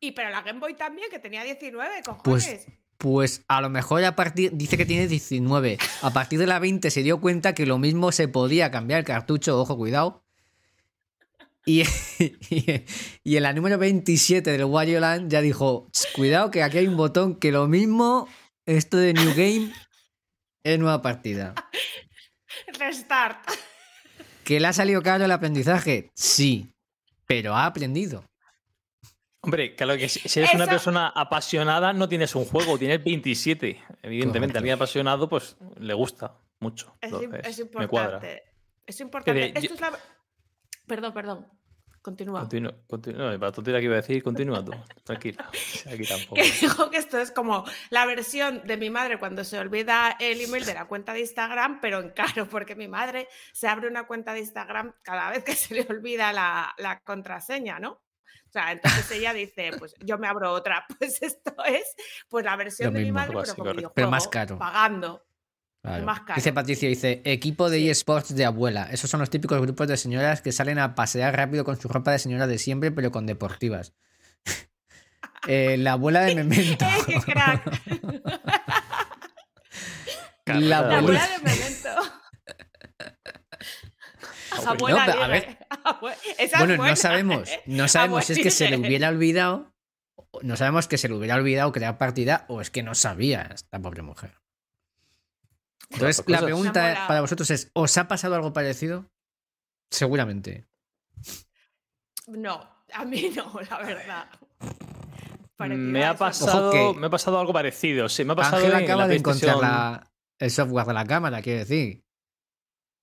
[0.00, 2.22] Y pero la Game Boy también, que tenía 19, cojones.
[2.24, 2.66] Pues,
[2.98, 4.50] pues a lo mejor a partir.
[4.54, 5.78] Dice que tiene 19.
[6.02, 9.06] A partir de la 20 se dio cuenta que lo mismo se podía cambiar el
[9.06, 10.22] cartucho, ojo, cuidado.
[11.66, 11.82] Y,
[12.50, 12.84] y,
[13.24, 16.86] y en la número 27 del Wario Land ya dijo: "Ch, Cuidado, que aquí hay
[16.86, 18.28] un botón que lo mismo,
[18.66, 19.72] esto de New Game,
[20.64, 21.54] es nueva partida.
[22.78, 23.38] Restart.
[24.44, 26.10] ¿Que le ha salido caro el aprendizaje?
[26.14, 26.72] Sí,
[27.26, 28.24] pero ha aprendido.
[29.42, 33.80] Hombre, claro que si eres una persona apasionada, no tienes un juego, tienes 27.
[34.02, 34.58] Evidentemente, Correcto.
[34.58, 36.96] alguien apasionado, pues le gusta mucho.
[37.00, 38.16] Es, im- Entonces, es me cuadra.
[38.16, 38.42] importante.
[38.86, 39.40] Es importante.
[39.40, 39.98] de- Esto yo- es la...
[40.86, 41.46] Perdón, perdón.
[42.06, 42.42] Continúa.
[42.42, 43.32] Continúa, continúa.
[43.32, 44.70] No, para tontería que iba a decir, continúa tú.
[45.02, 45.50] Tranquila.
[45.92, 46.36] Aquí tampoco.
[46.36, 50.40] Que digo que esto es como la versión de mi madre cuando se olvida el
[50.40, 54.06] email de la cuenta de Instagram, pero en caro, porque mi madre se abre una
[54.06, 57.90] cuenta de Instagram cada vez que se le olvida la, la contraseña, ¿no?
[58.48, 60.86] O sea, entonces ella dice, pues yo me abro otra.
[60.98, 61.94] Pues esto es
[62.28, 63.92] pues la versión Lo de mi madre, pero con.
[63.92, 64.56] Pero más caro.
[64.58, 65.24] Pagando.
[65.86, 66.04] Claro.
[66.04, 66.34] Más caro.
[66.36, 68.88] Dice Patricia, dice, equipo de eSports de abuela.
[68.90, 72.10] Esos son los típicos grupos de señoras que salen a pasear rápido con su ropa
[72.12, 73.94] de señora de siempre, pero con deportivas.
[75.48, 76.84] Eh, la abuela de Memento.
[76.84, 77.64] ¡Eh, qué crack!
[80.46, 80.98] la La abuela.
[80.98, 81.88] abuela de Memento.
[84.66, 85.36] Abuela No, pero a
[86.38, 87.48] Esa Bueno, buena, no sabemos.
[87.66, 89.72] No sabemos si es que se le hubiera olvidado.
[90.42, 93.78] No sabemos que se le hubiera olvidado crear partida o es que no sabía esta
[93.80, 94.32] pobre mujer.
[95.90, 96.42] Entonces, la cosas.
[96.44, 99.10] pregunta para vosotros es: ¿os ha pasado algo parecido?
[99.90, 100.66] Seguramente.
[102.26, 102.60] No,
[102.92, 104.28] a mí no, la verdad.
[105.58, 108.08] Me ha pasado, que- me ha pasado algo parecido.
[108.08, 111.04] Sí, me ha pasado Ángel en acaba la de encontrar la- el software de la
[111.06, 112.02] cámara, quiere decir.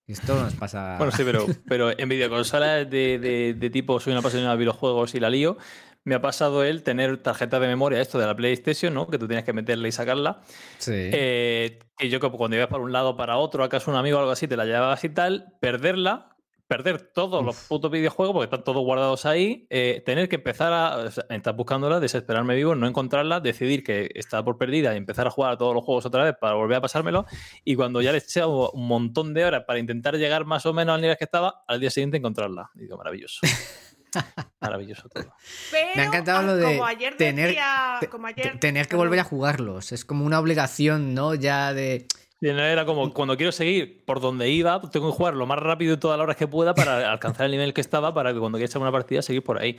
[0.06, 0.98] Esto nos pasa.
[0.98, 5.16] Bueno, sí, pero, pero en videoconsolas de, de, de tipo soy una apasionada de videojuegos
[5.16, 5.58] y la lío,
[6.06, 9.08] me ha pasado el tener tarjeta de memoria, esto de la PlayStation, ¿no?
[9.08, 10.42] Que tú tienes que meterla y sacarla.
[10.78, 10.92] Sí.
[10.94, 14.20] Eh, que yo que cuando ibas para un lado para otro, acaso un amigo o
[14.20, 16.36] algo así, te la llevabas y tal, perderla,
[16.68, 20.98] perder todos los putos videojuegos porque están todos guardados ahí, eh, tener que empezar a
[20.98, 25.28] o sea, estar buscándola, desesperarme vivo, no encontrarla, decidir que estaba por perdida y empezar
[25.28, 27.26] a jugar a todos los juegos otra vez para volver a pasármelo.
[27.64, 30.74] Y cuando ya le he echado un montón de horas para intentar llegar más o
[30.74, 32.72] menos al nivel que estaba, al día siguiente encontrarla.
[32.76, 33.40] Y digo, maravilloso.
[34.60, 35.34] Maravilloso todo.
[35.72, 38.60] Pero, Me ha encantado ah, lo de como ayer tener- decía, te- como Te- ayer,
[38.60, 39.92] Tener que volver a jugarlos.
[39.92, 41.34] Es como una obligación, ¿no?
[41.36, 42.08] Ya de.
[42.46, 45.60] Y no era como cuando quiero seguir por donde iba, tengo que jugar lo más
[45.60, 48.40] rápido y todas las horas que pueda para alcanzar el nivel que estaba, para que
[48.40, 49.78] cuando quiera echar una partida seguir por ahí.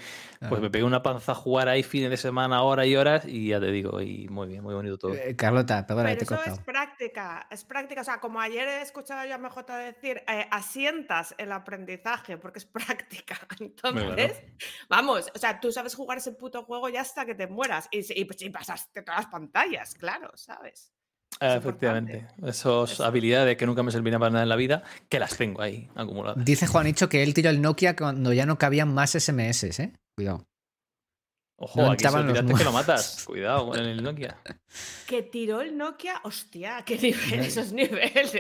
[0.49, 3.49] Pues me pegué una panza a jugar ahí fines de semana, horas y horas, y
[3.49, 5.13] ya te digo, y muy bien, muy bonito todo.
[5.15, 8.01] Eh, Carlota, perdona, Pero te eso es práctica, es práctica.
[8.01, 12.61] O sea, como ayer he escuchado yo a MJ decir, eh, asientas el aprendizaje porque
[12.61, 13.37] es práctica.
[13.61, 14.43] Entonces,
[14.89, 17.89] vamos, o sea, tú sabes jugar ese puto juego ya hasta que te mueras.
[17.91, 20.93] Y, si- y, pues, y pasaste todas las pantallas, claro, ¿sabes?
[21.41, 22.27] Es efectivamente.
[22.47, 25.89] Esas habilidades que nunca me servían para nada en la vida, que las tengo ahí
[25.95, 26.45] acumuladas.
[26.45, 29.93] Dice Juanicho que él tiró el Nokia cuando ya no cabían más SMS, ¿eh?
[30.17, 30.45] Cuidado.
[31.57, 33.25] Ojo, No aquí los que lo matas.
[33.27, 34.39] Cuidado con el Nokia.
[35.07, 36.21] Que tiró el Nokia.
[36.25, 38.33] Hostia, qué nivel, esos niveles.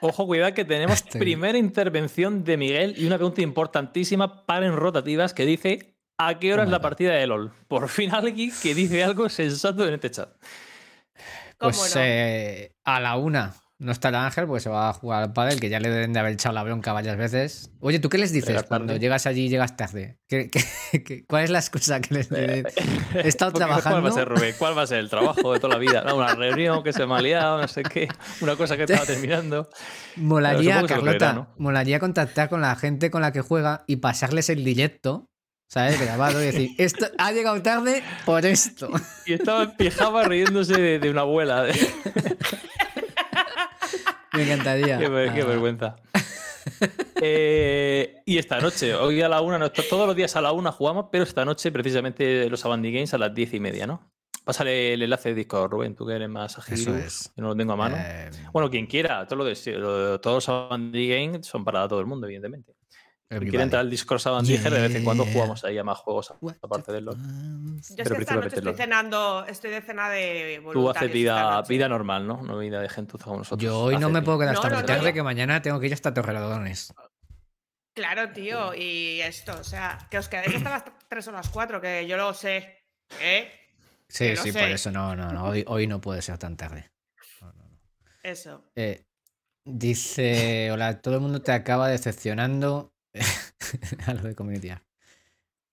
[0.00, 4.74] Ojo, cuidado que tenemos Estoy- primera intervención de Miguel y una pregunta importantísima para en
[4.76, 7.52] rotativas que dice ¿a qué hora es la partida de LOL?
[7.68, 10.30] Por fin alguien que dice algo sensato en este chat.
[11.58, 12.00] ¿Cómo Pues no?
[12.04, 15.60] eh, a la una no está el Ángel, pues se va a jugar al pádel,
[15.60, 17.70] que ya le deben de haber echado la bronca varias veces.
[17.78, 20.18] Oye, ¿tú qué les dices cuando llegas allí y llegas tarde?
[20.28, 20.64] ¿Qué, qué-
[21.04, 22.64] qué- cuál es la excusa que les dices?
[23.14, 24.08] He estado Porque, ¿Cuál va trabajando.
[24.08, 24.54] a ser, Rubén?
[24.58, 26.02] ¿Cuál va a ser el trabajo de toda la vida?
[26.02, 28.08] No, una reunión que se me ha liado, no sé qué,
[28.40, 29.68] una cosa que estaba terminando.
[30.16, 31.48] Molaría, Carlota, creerá, ¿no?
[31.58, 35.27] molaría contactar con la gente con la que juega y pasarles el directo,
[35.68, 36.00] ¿sabes?
[36.00, 38.90] Grabado y decir, esto ha llegado tarde por esto.
[39.26, 41.66] Y estaba en pijama riéndose de, de una abuela.
[44.32, 44.98] Me encantaría.
[44.98, 45.96] Qué, ver- qué Ah, vergüenza.
[47.20, 50.70] Eh, y esta noche, hoy a la una, no, todos los días a la una
[50.70, 54.12] jugamos, pero esta noche precisamente los Abandy Games a las diez y media, ¿no?
[54.44, 57.32] Pásale el enlace de Discord, Rubén, tú que eres más ágil, Eso es.
[57.34, 57.96] que no lo tengo a mano.
[57.98, 61.86] Eh, Bueno, quien quiera, todo lo de, lo de- todos los Abandy Games son para
[61.88, 62.74] todo el mundo, evidentemente.
[63.28, 66.92] Quiere entrar al Discord Sabandy, de vez en cuando jugamos ahí a más juegos aparte
[66.92, 67.16] de LOL.
[67.16, 71.12] Yo es Pero que esta noche principalmente estoy cenando, estoy de cena de Tú haces
[71.12, 72.42] vida, vida normal, ¿no?
[72.42, 73.62] No vida de gente como nosotros.
[73.62, 75.78] Yo hoy no me puedo quedar No, hasta no, muy no, tarde, que mañana tengo
[75.78, 76.94] que ir hasta Torrelodones.
[77.94, 81.80] Claro, tío, y esto, o sea, que os quedéis hasta las 3 o las 4,
[81.82, 82.82] que yo lo sé.
[83.20, 83.50] ¿Eh?
[84.08, 84.58] Sí, Que sí, sé.
[84.58, 85.44] por eso no, no, no.
[85.44, 86.90] Hoy, hoy no puede ser tan tarde.
[87.42, 87.78] No, no, no.
[88.22, 88.64] Eso.
[88.74, 89.04] Eh,
[89.66, 92.94] dice, hola, todo el mundo te acaba decepcionando
[94.06, 94.82] a lo de Community App.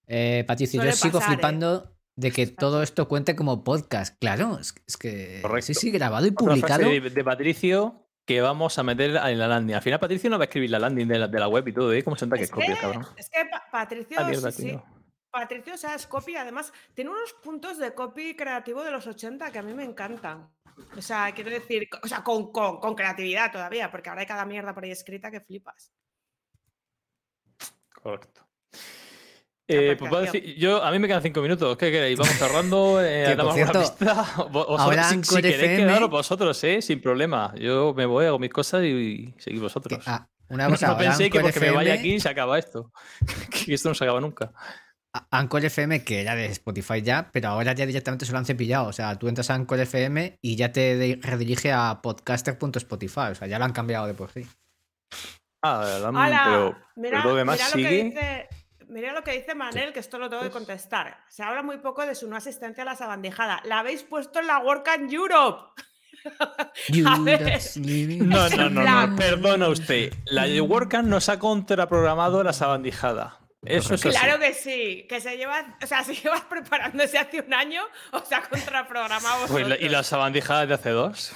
[0.07, 1.35] Eh, Patricio, yo sigo pasar, ¿eh?
[1.35, 4.17] flipando de que todo esto cuente como podcast.
[4.19, 5.67] Claro, es, es que Correcto.
[5.67, 6.89] sí, sí, grabado y Otra frase publicado.
[6.89, 9.75] de, de Patricio que vamos a meter en la landing.
[9.75, 11.73] Al final Patricio no va a escribir la landing de la, de la web y
[11.73, 12.03] todo, ¿eh?
[12.03, 13.05] Como senta que Es copia, que, cabrón.
[13.17, 14.79] es que Pa- Patricio, Ah, mierda, sí.
[15.29, 19.51] Patricio, o sea, es copy, además, tiene unos puntos de copy creativo de los 80
[19.51, 20.49] que a mí me encantan.
[20.97, 24.45] O sea, quiero decir, o sea, con, con, con creatividad todavía, porque ahora hay cada
[24.45, 25.91] mierda por ahí escrita que flipas.
[28.05, 28.41] Correcto.
[29.67, 31.75] Eh, pues va a decir- yo, a mí me quedan cinco minutos.
[31.75, 32.19] ¿Qué queréis?
[32.19, 32.99] Vamos cerrando.
[33.03, 34.13] Eh, Que, por cierto, pista.
[34.51, 36.83] Vosotros, ahora si, queréis FM quedaros vosotros, ¿eh?
[36.83, 37.51] Sin problema.
[37.57, 40.03] Yo me voy, hago mis cosas y, y seguís Que- vosotros.
[40.05, 42.91] ah, una no cosa, no ahora penséis que porque me vaya aquí se acaba esto.
[43.49, 44.51] que esto no se acaba nunca.
[45.31, 48.87] Anchor FM, que era de Spotify ya, pero ahora ya directamente se lo han cepillado.
[48.89, 53.31] O sea, tú entras a Anchor FM y ya te redirige a podcaster.spotify.
[53.31, 54.45] O sea, ya lo han cambiado de por sí.
[55.65, 56.43] Ah, la- ¡Hala!
[56.45, 58.49] pero, mira, pero lo demás mira lo que dice,
[58.87, 61.17] mira lo que dice Manel, que esto lo tengo que contestar.
[61.29, 63.61] Se habla muy poco de su no asistencia a la sabandijada.
[63.65, 65.81] La habéis puesto en la Work and Europe.
[67.07, 70.11] A ver, No, no, no, no, perdona usted.
[70.25, 73.39] La de WordCamp nos ha contraprogramado la sabandijada.
[73.63, 74.17] Eso es así.
[74.17, 78.19] Claro que sí, que se lleva, o sea, se lleva preparándose hace un año, o
[78.25, 79.47] sea, contraprogramado.
[79.47, 81.31] Pues la- ¿Y las sabandijadas de hace dos?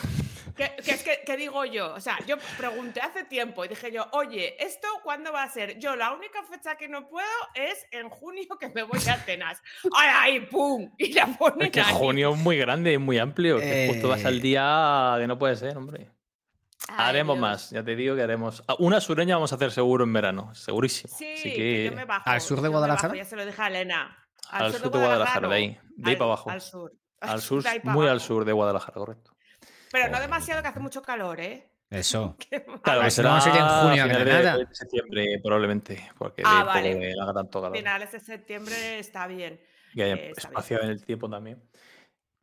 [0.59, 3.91] Que, que es que, que digo yo, o sea, yo pregunté hace tiempo y dije
[3.91, 5.79] yo, oye, ¿esto cuándo va a ser?
[5.79, 9.61] Yo la única fecha que no puedo es en junio que me voy a Atenas.
[9.95, 10.91] ¡Ahora ahí, pum!
[10.97, 11.93] Y la ponen Es que ahí.
[11.93, 13.57] junio es muy grande, es muy amplio.
[13.57, 14.41] Que justo vas al Eh.
[14.41, 16.11] día que no puede ser, hombre.
[16.89, 17.41] Ay, haremos Dios.
[17.41, 18.63] más, ya te digo que haremos.
[18.79, 21.13] Una sureña vamos a hacer seguro en verano, segurísimo.
[21.17, 22.23] Sí, Así que que yo me bajo.
[22.29, 23.09] ¿Al sur de Guadalajara?
[23.09, 24.27] bajo, ya se lo dije a Elena.
[24.49, 26.49] al sur de Guadalajara, de ahí, de ahí Al- para abajo.
[26.49, 26.91] Al sur.
[27.21, 29.35] Al sur, muy al sur de Guadalajara, correcto.
[29.91, 31.69] Pero no demasiado, que hace mucho calor, ¿eh?
[31.89, 32.35] Eso.
[32.83, 34.57] Claro, que será vamos a ir en junio a finales Granada.
[34.57, 36.99] de, de septiembre, probablemente, porque Ah, de vale.
[36.99, 37.77] que haga tanto calor.
[37.77, 39.59] Finales de septiembre está bien.
[39.95, 41.61] Que haya eh, espacio en el tiempo también.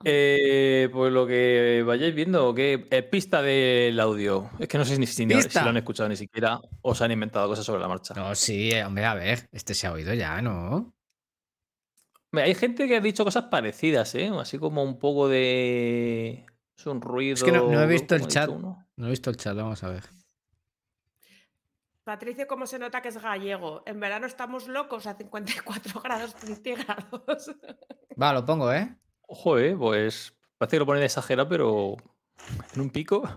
[0.04, 4.50] Eh, pues lo que vayáis viendo, que eh, pista del audio.
[4.58, 7.12] Es que no sé ni si, si lo han escuchado ni siquiera o se han
[7.12, 8.12] inventado cosas sobre la marcha.
[8.14, 10.92] No, sí, hombre, a ver, este se ha oído ya, ¿no?
[12.32, 14.30] Hay gente que ha dicho cosas parecidas, ¿eh?
[14.38, 16.44] Así como un poco de.
[16.76, 17.34] Es un ruido.
[17.34, 18.48] Es que no, no he visto el ¿cómo ha dicho chat.
[18.50, 18.86] uno?
[18.96, 20.04] No he visto el chat, vamos a ver.
[22.04, 23.82] Patricio, ¿cómo se nota que es gallego?
[23.84, 27.50] En verano estamos locos a 54 grados centígrados.
[28.22, 28.96] Va, lo pongo, ¿eh?
[29.22, 29.74] Ojo, ¿eh?
[29.76, 31.96] Pues parece que lo ponen exagerado, pero
[32.74, 33.28] en un pico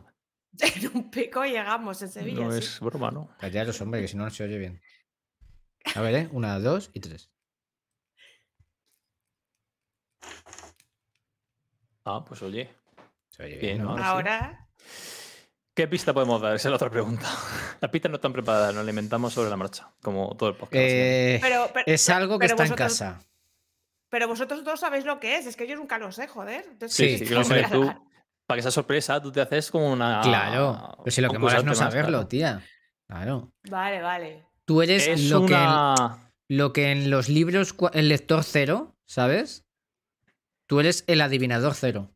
[0.59, 2.45] en un pico llegamos en Sevilla.
[2.45, 2.59] no sí.
[2.59, 3.29] es broma, ¿no?
[3.39, 4.81] Callaros, hombre, que si no, no se oye bien.
[5.95, 6.29] A ver, ¿eh?
[6.31, 7.31] Una, dos y tres.
[12.05, 12.69] Ah, pues oye.
[13.39, 13.97] Se oye Bien, bien, ¿no?
[13.97, 14.67] Ahora,
[15.73, 16.55] ¿Qué pista podemos dar?
[16.55, 17.25] Esa es la otra pregunta.
[17.79, 20.75] Las pistas no están preparadas, nos la inventamos sobre la marcha, como todo el podcast.
[20.75, 23.19] Eh, pero, pero- es algo que pero está en casa.
[24.09, 26.65] Pero vosotros todos sabéis lo que es, es que yo nunca lo sé, joder.
[26.69, 28.07] Entonces, Sí, Sí, ¿qué sí, lo voy a sabes tú.
[28.45, 30.19] Para que sea sorpresa, tú te haces como una.
[30.21, 30.97] Claro.
[31.03, 32.27] Pero si lo que mola es no saberlo, claro.
[32.27, 32.61] tía.
[33.07, 33.53] Claro.
[33.69, 34.45] Vale, vale.
[34.65, 35.55] Tú eres Es lo que.
[36.49, 39.65] lo que en los libros, el lector cero, ¿sabes?
[40.65, 42.11] Tú eres el adivinador cero.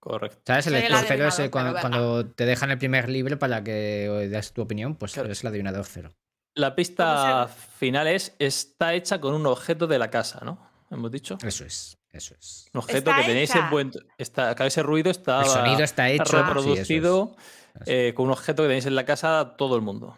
[0.00, 0.38] Correcto.
[0.46, 0.66] ¿Sabes?
[0.66, 4.52] El Soy el lector cero es cuando, te dejan el primer libro para que des
[4.52, 5.26] tu opinión, pues Claro.
[5.26, 6.10] eres el adivinador cero.
[6.54, 10.58] La pista ¿Cómo final es, está hecha con un objeto de la casa, ¿no?
[10.90, 11.38] Hemos dicho.
[11.44, 12.66] Eso es, eso es.
[12.74, 13.64] Un objeto Está que tenéis hecha.
[13.64, 13.92] en buen...
[14.18, 16.24] Está, ese ruido está El sonido está hecho.
[16.24, 16.46] sí, eso es.
[16.46, 17.36] reproducido
[17.82, 17.82] es.
[17.86, 20.16] eh, con un objeto que tenéis en la casa todo el mundo.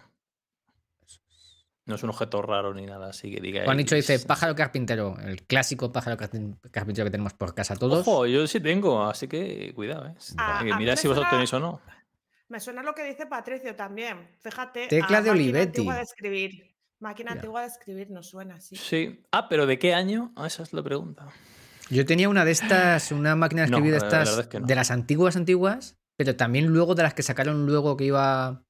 [1.85, 3.65] No es un objeto raro ni nada así que diga.
[3.65, 8.07] Juanito dice pájaro carpintero, el clásico pájaro carpin- carpintero que tenemos por casa todos.
[8.07, 10.15] Ojo, yo sí tengo, así que cuidado, ¿eh?
[10.63, 11.81] Que mira si vosotros suena- tenéis o no.
[12.49, 14.29] Me suena lo que dice Patricio también.
[14.41, 14.87] Fíjate.
[14.87, 15.67] Tecla a de máquina Olivetti.
[15.81, 16.77] antigua de escribir.
[17.01, 17.35] Máquina Ya.
[17.37, 18.77] antigua de escribir nos suena así.
[18.77, 19.25] Sí.
[19.33, 20.33] Ah, pero ¿de qué año?
[20.37, 21.27] Ah, esa es la pregunta.
[21.91, 24.61] Yo tenía una de estas, una máquina de No, escribir de estas, verdad es que
[24.61, 24.67] no.
[24.67, 28.63] de las antiguas antiguas, pero también luego de las que sacaron luego que iba,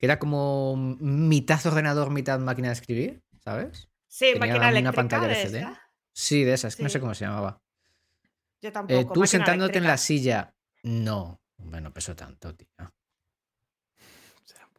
[0.00, 3.88] que era como mitad ordenador, mitad máquina de escribir, ¿sabes?
[4.08, 5.56] Sí, Tenía máquina una eléctrica pantalla de LCD.
[5.58, 5.82] esta.
[6.12, 7.00] Sí, de esas, que no sé Sí.
[7.00, 7.60] cómo se llamaba.
[8.62, 9.12] Yo Eh, tampoco.
[9.12, 10.54] tú máquina sentándote en la silla.
[10.82, 12.66] No, bueno, peso tanto, tío.
[12.78, 12.88] Un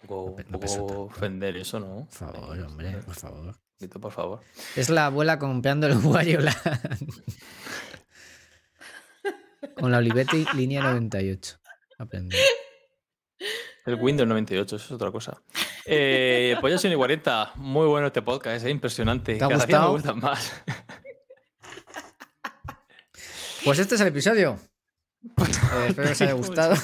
[0.07, 2.07] poco, No un no poco ofender eso, ¿no?
[2.07, 3.55] Por favor, hombre, por favor.
[3.79, 4.41] Dito, por favor.
[4.75, 6.57] Es la abuela comprando el Wario Land.
[9.79, 11.57] Con la Olivetti línea 98.
[11.99, 12.35] Aprendí.
[13.85, 15.41] El Windows 98, eso es otra cosa.
[15.85, 17.53] Eh, pues ya son y 40.
[17.55, 19.35] Muy bueno este podcast, es impresionante.
[19.35, 19.91] ¿Te ha Cada día me gustado?
[19.93, 20.63] gustan más.
[23.63, 24.57] Pues este es el episodio.
[25.23, 26.75] Eh, espero que os haya gustado.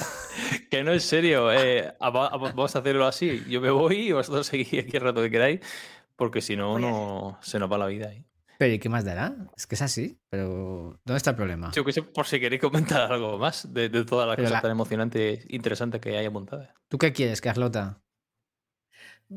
[0.70, 1.52] Que no, en serio.
[1.52, 3.44] eh, a- a- vamos a hacerlo así.
[3.48, 5.60] Yo me voy y vosotros seguís aquí el rato que queráis.
[6.16, 8.24] Porque si no, no se nos va la vida ahí.
[8.58, 9.34] Pero ¿y qué más dará?
[9.56, 10.20] Es que es así.
[10.28, 11.70] Pero ¿dónde está el problema?
[11.72, 14.58] Yo que sé, por si queréis comentar algo más de, de todas las Pero cosas
[14.58, 16.70] la- tan emocionantes e interesantes que hay apuntadas.
[16.88, 18.00] ¿Tú qué quieres, Carlota?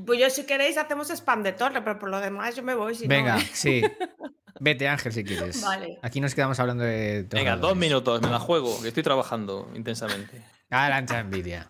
[0.06, 2.96] Pues yo, si queréis, hacemos spam de torre, pero por lo demás yo me voy.
[2.96, 3.50] Si no, Venga, ¿eh?
[3.54, 3.82] sí.
[4.60, 5.62] Vete, Ángel, si quieres.
[5.62, 6.00] Vale.
[6.02, 7.28] Aquí nos quedamos hablando de.
[7.30, 10.42] Venga, dos minutos, me la juego, que estoy trabajando intensamente.
[10.70, 11.70] Ah, la ancha envidia.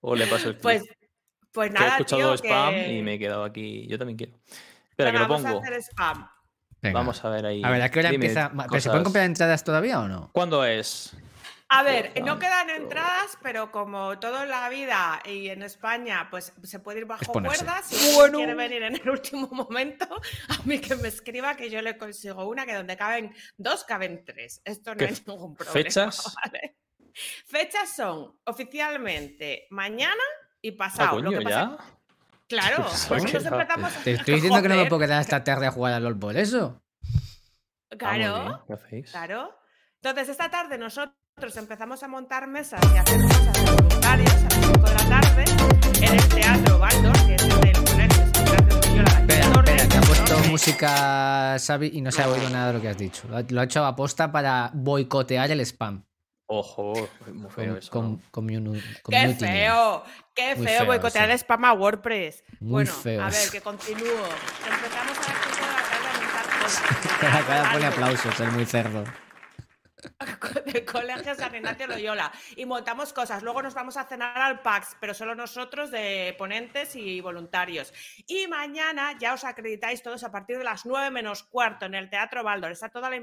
[0.00, 0.62] O le paso el clip.
[0.62, 0.82] Pues,
[1.52, 3.86] pues que he nada, escuchado tío, spam que- y me he quedado aquí.
[3.86, 4.32] Yo también quiero.
[4.90, 5.62] Espera, Venga, que lo vamos a pongo.
[5.62, 6.28] hacer spam.
[6.82, 6.98] Venga.
[6.98, 7.62] Vamos a ver ahí.
[7.64, 8.50] A ver, ¿a qué hora Dime empieza?
[8.68, 10.30] ¿Pero se pueden comprar entradas todavía o no?
[10.32, 11.14] ¿Cuándo es?
[11.68, 16.52] A ver, no quedan entradas, pero como todo en la vida y en España, pues
[16.64, 17.86] se puede ir bajo cuerdas.
[17.86, 20.06] Si quiere venir en el último momento,
[20.48, 24.22] a mí que me escriba que yo le consigo una que donde caben dos, caben
[24.24, 24.60] tres.
[24.66, 25.72] Esto no ¿Qué hay ningún problema.
[25.72, 26.34] fechas?
[26.44, 26.76] ¿vale?
[27.46, 30.22] Fechas son oficialmente mañana
[30.60, 31.18] y Ah, pasado.
[31.20, 31.84] Lo coño, que pasa- ya.
[32.52, 33.92] Claro, pues era- empezamos.
[34.04, 36.36] Te estoy diciendo que no me puedo quedar esta tarde a jugar al LOL por
[36.36, 36.82] eso.
[37.90, 38.40] Ah, Claro.
[38.44, 39.10] bien, ¿Qué hacéis?
[39.10, 39.54] Claro.
[40.02, 44.42] Entonces, esta tarde nosotros empezamos a montar mesas y a hacer cosas de voluntarios a
[44.42, 45.44] las 5 de la tarde
[46.00, 48.22] en el Teatro Baldor, que es el del Colegio
[49.02, 52.88] Espera, que ha puesto música Xavi y no se ha oído nada de lo que
[52.88, 53.28] has dicho.
[53.28, 56.04] Lo ha, hecho a posta para boicotear el spam.
[56.54, 56.92] Ojo,
[57.32, 57.90] muy feo Com- eso.
[57.90, 58.20] com- ¿no?
[58.30, 60.04] communu- ¡Qué feo!
[60.34, 62.44] ¡Qué Muy feo feo boicotear el spam a WordPress!
[62.60, 64.06] Muy bueno, feo a ver, que continúo.
[64.06, 67.20] Empezamos a las 5 de la tarde a montar cosas.
[67.20, 69.02] cara pone aplausos, es muy cerdo.
[70.66, 73.42] del Colegio San Ignacio Loyola y montamos cosas.
[73.42, 77.94] Luego nos vamos a cenar al PAX, pero solo nosotros de ponentes y voluntarios.
[78.26, 82.10] Y mañana ya os acreditáis todos a partir de las 9 menos cuarto en el
[82.10, 82.72] Teatro Baldor.
[82.72, 83.16] Está toda la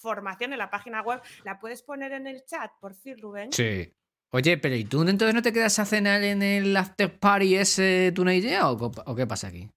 [0.00, 1.20] información en la página web.
[1.44, 3.52] ¿La puedes poner en el chat, por fin, Rubén?
[3.52, 3.92] Sí.
[4.32, 8.12] Oye, pero ¿y tú entonces no te quedas a cenar en el after party ese,
[8.14, 9.68] tú una idea o, qué pasa aquí?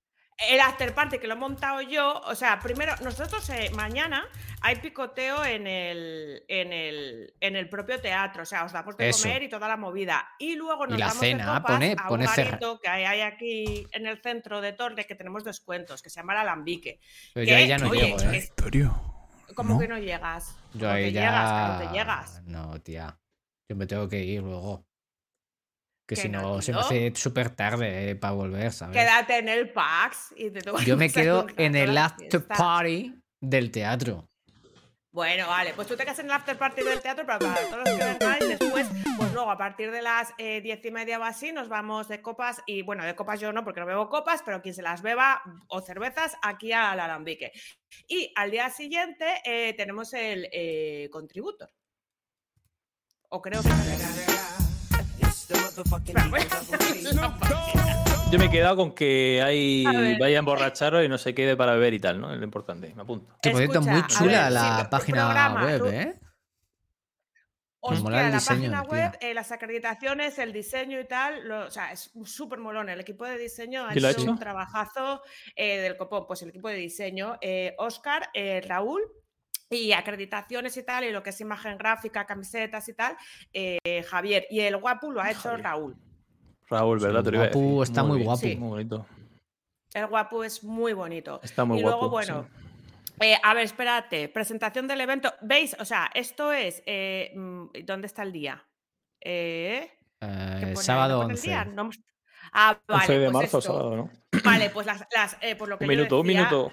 [0.50, 4.28] El after party que lo he montado yo, o sea, primero, nosotros eh, mañana
[4.62, 9.10] hay picoteo en el, en, el, en el propio teatro, o sea, os damos de
[9.10, 9.24] Eso.
[9.24, 10.28] comer y toda la movida.
[10.40, 13.04] Y luego nos la vamos de cena, copas pone- a pone un garito que hay,
[13.06, 17.00] hay aquí en el centro de Torre que tenemos descuentos, que se llama el Alambique.
[17.34, 18.50] Pero Que, yo ahí ya no oye, llego, ¿eh?
[19.56, 19.80] ¿Cómo ¿No?
[19.80, 20.56] que no llegas?
[20.74, 21.22] Yo No ahí ya.
[21.22, 22.42] llegas, no te llegas.
[22.46, 23.18] No, tía.
[23.70, 24.86] Yo me tengo que ir luego.
[26.08, 28.96] Que si no, se me hace súper tarde para volver, ¿sabes?
[28.98, 33.72] Quédate en el PAX y te tomas Yo me quedo en el after party del
[33.72, 34.28] teatro.
[35.14, 37.78] Bueno, vale, pues tú te quedas en el after party del teatro, pero para todos
[37.86, 41.24] los que vengáis después, pues luego a partir de las eh, diez y media o
[41.24, 44.42] así nos vamos de copas y bueno, de copas yo no porque no bebo copas,
[44.44, 47.52] pero quien se las beba o cervezas aquí al alambique.
[48.08, 51.70] Y al día siguiente eh, tenemos el eh, contributor.
[53.30, 53.70] O creo que...
[58.32, 59.84] Yo me he quedado con que hay
[60.18, 62.34] vaya a emborracharos y no se quede para beber y tal, ¿no?
[62.34, 63.36] Es lo importante, me apunto.
[63.42, 66.16] Que por cierto, Escucha, muy chula ver, la sí, página programa, web, ¿eh?
[67.86, 71.70] Hostia, el la diseño, página web, eh, las acreditaciones, el diseño y tal, lo- o
[71.72, 72.88] sea, es súper molón.
[72.90, 75.22] El equipo de diseño ha ¿Quién lo ha hecho un trabajazo
[75.56, 76.26] eh, del copón.
[76.26, 79.02] Pues el equipo de diseño, eh, Oscar, eh, Raúl
[79.70, 83.18] y acreditaciones y tal, y lo que es imagen gráfica, camisetas y tal,
[83.52, 84.48] eh, Javier.
[84.50, 85.96] Y el guapo lo ha hecho Raúl.
[86.70, 87.28] Raúl, ¿verdad?
[87.28, 88.40] el guapu está muy guapo.
[88.40, 88.56] Sí.
[88.56, 89.06] Muy bonito.
[89.94, 91.40] El guapo es muy bonito.
[91.44, 91.98] Está muy y guapo.
[91.98, 92.48] luego, bueno,
[93.20, 95.34] eh, a ver, espérate, presentación del evento.
[95.42, 95.76] ¿Veis?
[95.80, 96.82] O sea, esto es.
[96.86, 98.66] eh, mm, ¿Dónde está el día?
[99.22, 100.74] Eh, ¿qué Eh, pone ahí?
[100.74, 101.48] ¿No sábado 11.
[101.48, 101.66] día?
[101.66, 101.96] No me-
[102.52, 103.20] Ah, 11 vale.
[103.20, 103.62] de pues marzo, esto.
[103.62, 104.10] sábado, ¿no?
[104.44, 106.72] Vale, pues las, las eh, por lo que Un yo minuto, un minuto.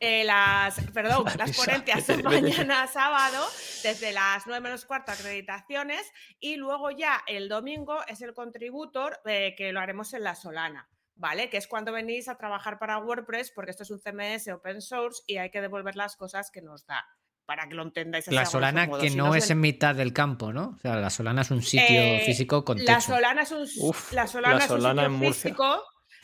[0.00, 3.44] eh, las, perdón, La las ponencias son mañana sábado,
[3.82, 9.54] desde las 9 menos cuarto, acreditaciones, y luego ya el domingo es el contributor eh,
[9.56, 10.88] que lo haremos en la Solana.
[11.20, 11.50] ¿Vale?
[11.50, 15.20] Que es cuando venís a trabajar para WordPress, porque esto es un CMS open source
[15.26, 17.04] y hay que devolver las cosas que nos da,
[17.44, 18.28] para que lo entendáis.
[18.28, 19.00] La Solana modo.
[19.00, 20.74] que Si no es ven- en mitad del campo, ¿no?
[20.76, 23.00] O sea, la Solana es un sitio Eh, físico con La techo.
[23.14, 25.42] Solana es un, Uf, la Solana la es un Solana sitio en Murcia.
[25.42, 25.82] físico.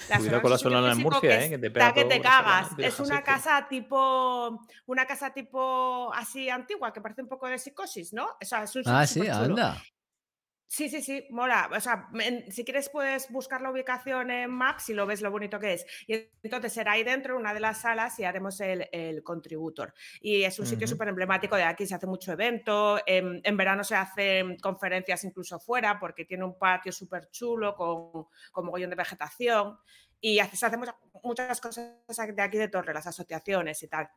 [0.08, 2.08] La Cuidado con la Solana en Murcia, que eh, que te está pega que todo
[2.10, 2.76] te la Solana, cagas.
[2.76, 7.58] te Es una casa tipo una casa tipo así antigua que parece un poco de
[7.58, 8.26] psicosis, ¿no?
[8.26, 9.76] O sea, es un Ah, sitio sí, anda.
[10.66, 11.68] Sí, sí, sí, mola.
[11.72, 15.30] O sea, en- si quieres puedes buscar la ubicación en Maps y lo ves lo
[15.30, 15.86] bonito que es.
[16.08, 19.94] Y entonces será ahí dentro, en una de las salas, y haremos el, el contributor.
[20.20, 22.98] Y es un sitio súper emblemático de aquí, se hace mucho evento.
[23.06, 28.26] En, en verano se hacen conferencias incluso fuera, porque tiene un patio súper chulo con,
[28.50, 29.78] con mogollón de vegetación.
[30.20, 31.94] Y se hacen muchas, muchas cosas
[32.34, 34.08] de aquí de Torre, las asociaciones y tal.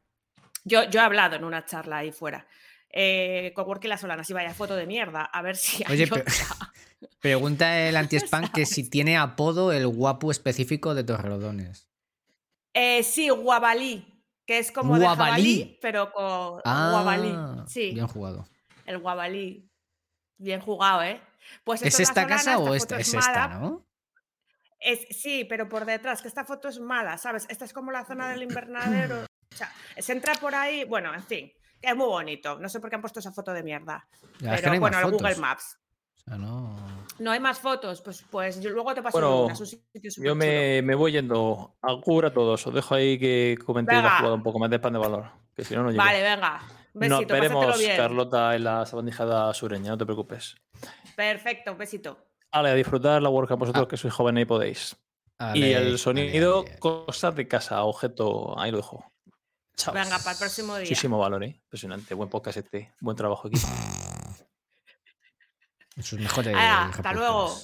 [0.64, 2.48] Yo, yo he hablado en una charla ahí fuera.
[2.90, 6.06] Eh, con Worky la Solana, si vaya foto de mierda, a ver si hay Oye,
[6.06, 6.24] otra.
[7.20, 11.90] pregunta el anti-spam que si tiene apodo el guapo específico de Torrelodones.
[12.74, 15.10] Eh, sí, Guabalí, que es como Guabalí.
[15.10, 15.16] de
[15.64, 17.36] jabalí, pero con Ah, Guabalí.
[17.68, 18.48] Sí, bien jugado.
[18.86, 19.70] el Guabalí.
[20.40, 21.20] Bien jugado, ¿eh?
[21.64, 23.00] Pues ¿Es esta Solana, casa o esta?
[23.00, 23.48] Es esta.
[23.60, 23.86] ¿no?
[24.80, 27.48] Es, sí, pero por detrás, que esta foto es mala, ¿sabes?
[27.50, 29.24] Esta es como la zona del invernadero.
[29.24, 31.52] o sea, se entra por ahí, bueno, en fin,
[31.82, 32.60] es muy bonito.
[32.60, 34.08] No sé por qué han puesto esa foto de mierda.
[34.40, 35.36] Ya, es que pero no hay más bueno, Google.
[35.38, 35.78] Maps.
[36.16, 36.76] O sea, no.
[37.20, 40.82] No hay más fotos, pues, pues yo luego te paso Bueno, una, sitio Yo me,
[40.84, 41.76] me voy yendo.
[41.82, 42.00] A
[42.32, 42.68] todos.
[42.68, 45.32] Os dejo ahí que comentéis la jugada un poco más de pan de valor.
[45.56, 46.04] Que si no, no llego.
[46.04, 46.62] Vale, venga.
[46.94, 47.98] Besito, Nos veremos, bien.
[47.98, 49.92] Carlota, en la sabandijada sureña.
[49.92, 50.56] No te preocupes.
[51.16, 52.18] Perfecto, un besito.
[52.52, 53.88] Vale, a disfrutar la WordCamp vosotros, Ah.
[53.88, 54.96] que sois jóvenes y podéis.
[55.40, 56.80] Ale, y el ale, sonido, ale.
[56.80, 59.06] cosas de casa, objeto, ahí lo dejo.
[59.78, 59.94] Chao.
[59.94, 60.86] Venga, para el próximo día.
[60.86, 61.60] Muchísimo valor, ¿eh?
[61.64, 62.14] Impresionante.
[62.16, 62.94] Buen podcast este.
[63.00, 63.68] Buen trabajo, equipo.
[66.02, 66.56] Sus mejores.
[66.56, 67.56] Hala, hasta luego.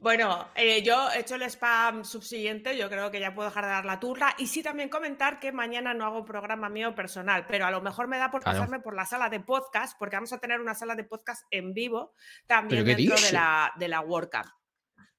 [0.00, 3.70] Bueno, eh, yo he hecho el spam subsiguiente, yo creo que ya puedo dejar de
[3.72, 4.32] dar la turra.
[4.38, 8.06] Y sí también comentar que mañana no hago programa mío personal, pero a lo mejor
[8.06, 8.58] me da por Claro.
[8.60, 11.74] pasarme por la sala de podcast, porque vamos a tener una sala de podcast en
[11.74, 12.12] vivo
[12.46, 14.46] también dentro de la, de la WordCamp.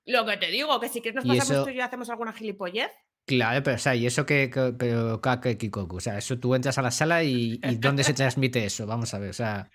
[0.05, 2.09] Lo que te digo, que si quieres nos pasamos eso- tú y yo y hacemos
[2.09, 2.91] alguna gilipollez.
[3.29, 6.55] Claro, pero o sea, y eso que, que- pero Kake Kikoku, o sea, eso tú
[6.55, 8.87] entras a la sala y, y ¿dónde se transmite eso?
[8.87, 9.69] Vamos a ver, o sea,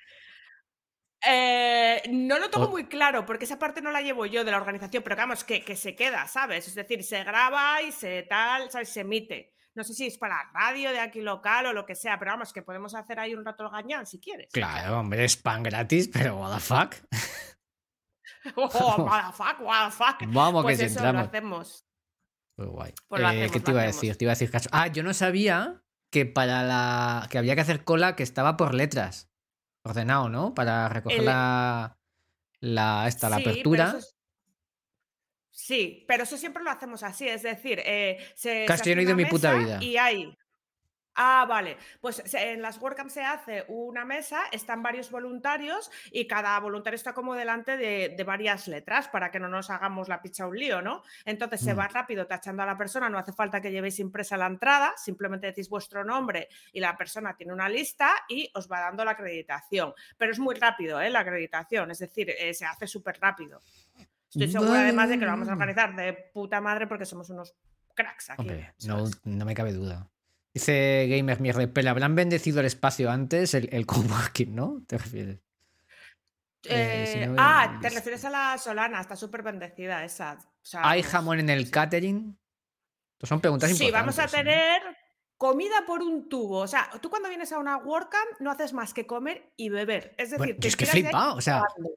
[1.27, 4.59] Eh, no lo tengo muy claro porque esa parte no la llevo yo de la
[4.59, 6.69] organización, pero vamos, que, que se queda, ¿sabes?
[6.69, 8.91] Es decir, se graba y se tal, ¿sabes?
[8.91, 9.55] Se emite.
[9.75, 12.53] No sé si es para radio de aquí local o lo que sea, pero vamos,
[12.53, 14.49] que podemos hacer ahí un rato el gañán si quieres.
[14.53, 16.95] claro, hombre, es pan gratis, pero what the fuck.
[18.57, 18.67] Oh,
[19.09, 20.17] what the fuck, what the fuck.
[20.35, 21.29] Vamos Pues que si eso lo entramos.
[21.29, 21.87] hacemos.
[22.57, 22.95] Pues guay.
[23.09, 24.17] Pues Eh, hacemos, ¿Qué te iba a decir?
[24.17, 24.69] Te iba a decir caso.
[24.73, 27.27] Ah, yo no sabía que para la.
[27.31, 29.29] que había que hacer cola que estaba por letras.
[29.85, 30.55] Ordenado, ¿no?
[30.55, 31.99] Para recoger El- la.
[32.61, 33.09] la.
[33.09, 33.95] esta, la Sí, apertura.
[33.99, 34.15] es-
[35.51, 39.01] Sí, pero eso siempre lo hacemos así, es decir, eh, se, Claro, se yo no
[39.01, 39.79] he ido en mi puta vida.
[39.83, 40.37] Y hay.
[41.17, 41.77] Ah, vale.
[42.01, 47.13] Pues en las WordCamp se hace una mesa, están varios voluntarios y cada voluntario está
[47.15, 50.83] como delante de, de varias letras para que no nos hagamos la picha un lío,
[50.83, 51.03] ¿no?
[51.25, 51.79] Entonces se Mm.
[51.79, 55.47] va rápido tachando a la persona, no hace falta que llevéis impresa la entrada, simplemente
[55.47, 59.95] decís vuestro nombre y la persona tiene una lista y os va dando la acreditación.
[60.19, 61.11] Pero es muy rápido, ¿eh?
[61.11, 63.61] La acreditación, es decir, eh, se hace súper rápido.
[64.29, 67.55] Estoy segura además de que lo vamos a organizar de puta madre porque somos unos
[67.95, 68.41] cracks aquí.
[68.41, 70.09] Hombre, no, no me cabe duda.
[70.55, 74.83] Dice Gamer Mierda, pero habrán bendecido el espacio antes, el, el coworking, ¿no?
[74.87, 75.41] ¿Te refieres?
[76.67, 80.39] Eh, si Eh, no, ah, te es- refieres a la Solana, está súper bendecida esa.
[80.41, 82.39] o sea, ¿Hay jamón en el catering?
[83.23, 84.35] Son preguntas Sí, vamos a importantes.
[84.41, 84.45] ¿eh?
[84.45, 84.83] tener
[85.37, 86.59] comida por un tubo.
[86.61, 90.15] O sea, tú cuando vienes a una WordCamp no haces más que comer y beber.
[90.19, 91.91] Es decir, Bueno, te yo es que flipado, o sea, pagando.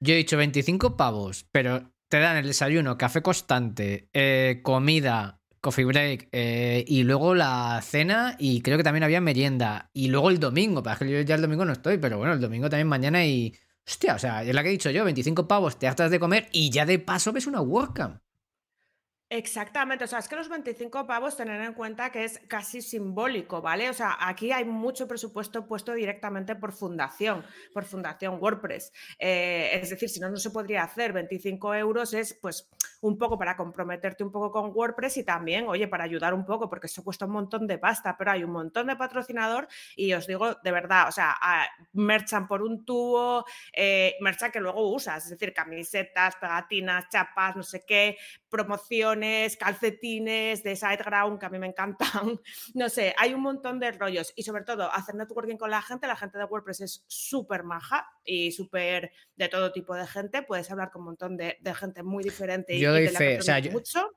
[0.00, 5.84] Yo he dicho 25 pavos, pero te dan el desayuno, café constante, eh, comida, coffee
[5.86, 6.28] break.
[6.32, 8.36] eh, y luego la cena.
[8.38, 9.90] Y creo que también había merienda.
[9.94, 10.82] Y luego el domingo.
[10.82, 13.54] Para que yo ya el domingo no estoy, pero bueno, el domingo también mañana y.
[13.86, 16.48] Hostia, o sea, es la que he dicho yo: 25 pavos, te hartas de comer
[16.52, 18.20] y ya de paso ves una WordCamp.
[19.34, 23.62] Exactamente, o sea, es que los 25 pavos tener en cuenta que es casi simbólico,
[23.62, 23.88] ¿vale?
[23.88, 28.92] O sea, aquí hay mucho presupuesto puesto directamente por fundación, por fundación WordPress.
[29.18, 31.14] Eh, es decir, si no, no se podría hacer.
[31.14, 32.68] 25 euros es pues
[33.00, 36.68] un poco para comprometerte un poco con WordPress y también, oye, para ayudar un poco,
[36.68, 39.66] porque eso cuesta un montón de pasta, pero hay un montón de patrocinador
[39.96, 44.60] y os digo de verdad, o sea, a- merchan por un tubo, eh, merchan que
[44.60, 48.18] luego usas, es decir, camisetas, pegatinas, chapas, no sé qué,
[48.48, 49.21] promociones,
[49.58, 52.40] calcetines de SiteGround que a mí me encantan.
[52.74, 56.06] No sé, hay un montón de rollos y sobre todo hacer networking con la gente.
[56.06, 60.42] La gente de WordPress es súper maja y súper de todo tipo de gente.
[60.42, 63.38] Puedes hablar con un montón de, de gente muy diferente Yo y doy de fe,
[63.38, 64.10] o sea, yo- mucho.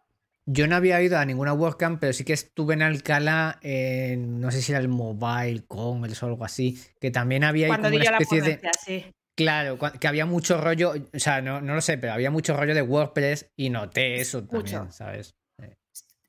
[0.47, 4.51] Yo no había ido a ninguna WordCamp, pero sí que estuve en Alcalá, en, no
[4.51, 8.17] sé si era el Mobile Congress o algo así, que también había Cuando como una
[8.19, 8.61] especie de.
[8.85, 9.05] sí.
[9.35, 12.73] Claro, que había mucho rollo, o sea, no, no lo sé, pero había mucho rollo
[12.73, 14.91] de WordPress y noté eso también, Mucho.
[14.91, 15.35] ¿sabes?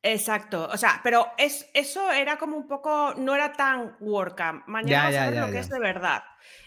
[0.02, 4.66] Exacto, o sea, pero es, eso era como un poco, no era tan WordCamp.
[4.68, 6.22] Mañana Ya, vas a ver ya, lo que es de verdad.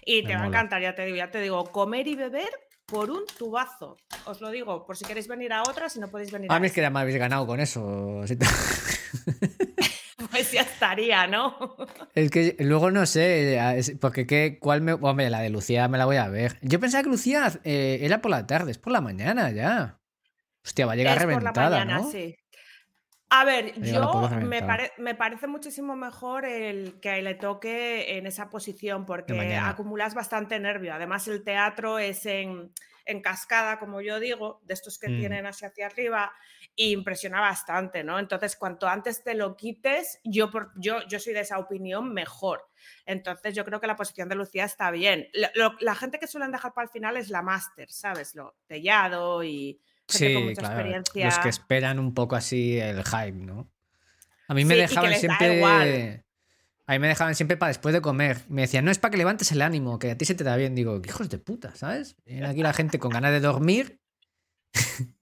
[0.05, 2.49] Y Me te va a encantar, ya te digo, ya te digo, comer y beber
[2.85, 3.95] por un tubazo.
[4.25, 6.59] Os lo digo, por si queréis venir a otra, si no podéis venir a A
[6.59, 8.23] mí es que ya me habéis ganado con eso.
[10.51, 11.75] ya estaría, ¿no?
[12.15, 14.93] Es que luego no sé, es- porque qué, cuál me.
[14.93, 16.57] Hombre, la de Lucía me la voy a ver.
[16.61, 19.99] Yo pensaba que Lucía eh, era por la tarde, es por la mañana ya.
[20.65, 22.11] Hostia, va a llegar es por la reventada, mañana, ¿no?
[22.11, 22.35] sí.
[23.31, 24.67] A ver, yo me, reventada.
[24.67, 30.59] pare- me parece muchísimo mejor el que le toque en esa posición porque acumulas bastante
[30.59, 30.95] nervio.
[30.95, 32.73] Además, el teatro es en,
[33.05, 35.17] en cascada, como yo digo, de estos que Mm.
[35.17, 36.31] tienen así hacia arriba,
[36.75, 38.19] y impresiona bastante, ¿no?
[38.19, 42.67] Entonces, cuanto antes te lo quites, yo, por- yo, yo soy de esa opinión, mejor.
[43.05, 45.27] Entonces, yo creo que la posición de Lucía está bien.
[45.33, 48.35] La, lo- la gente que suelen dejar para el final es la máster, ¿sabes?
[48.35, 50.75] Lo tellado y gente con Sí, mucha claro.
[50.75, 51.25] experiencia.
[51.25, 53.69] Los que esperan un poco así el hype, ¿no?
[54.47, 56.23] A mí me Sí, dejaban siempre.
[56.89, 58.39] A mí me dejaban siempre para después de comer.
[58.49, 60.55] Me decían, no es para que levantes el ánimo, que a ti se te da
[60.55, 60.73] bien.
[60.73, 62.15] Digo, "Qué hijos de puta, ¿sabes?
[62.25, 64.01] Viene aquí la gente con ganas de dormir.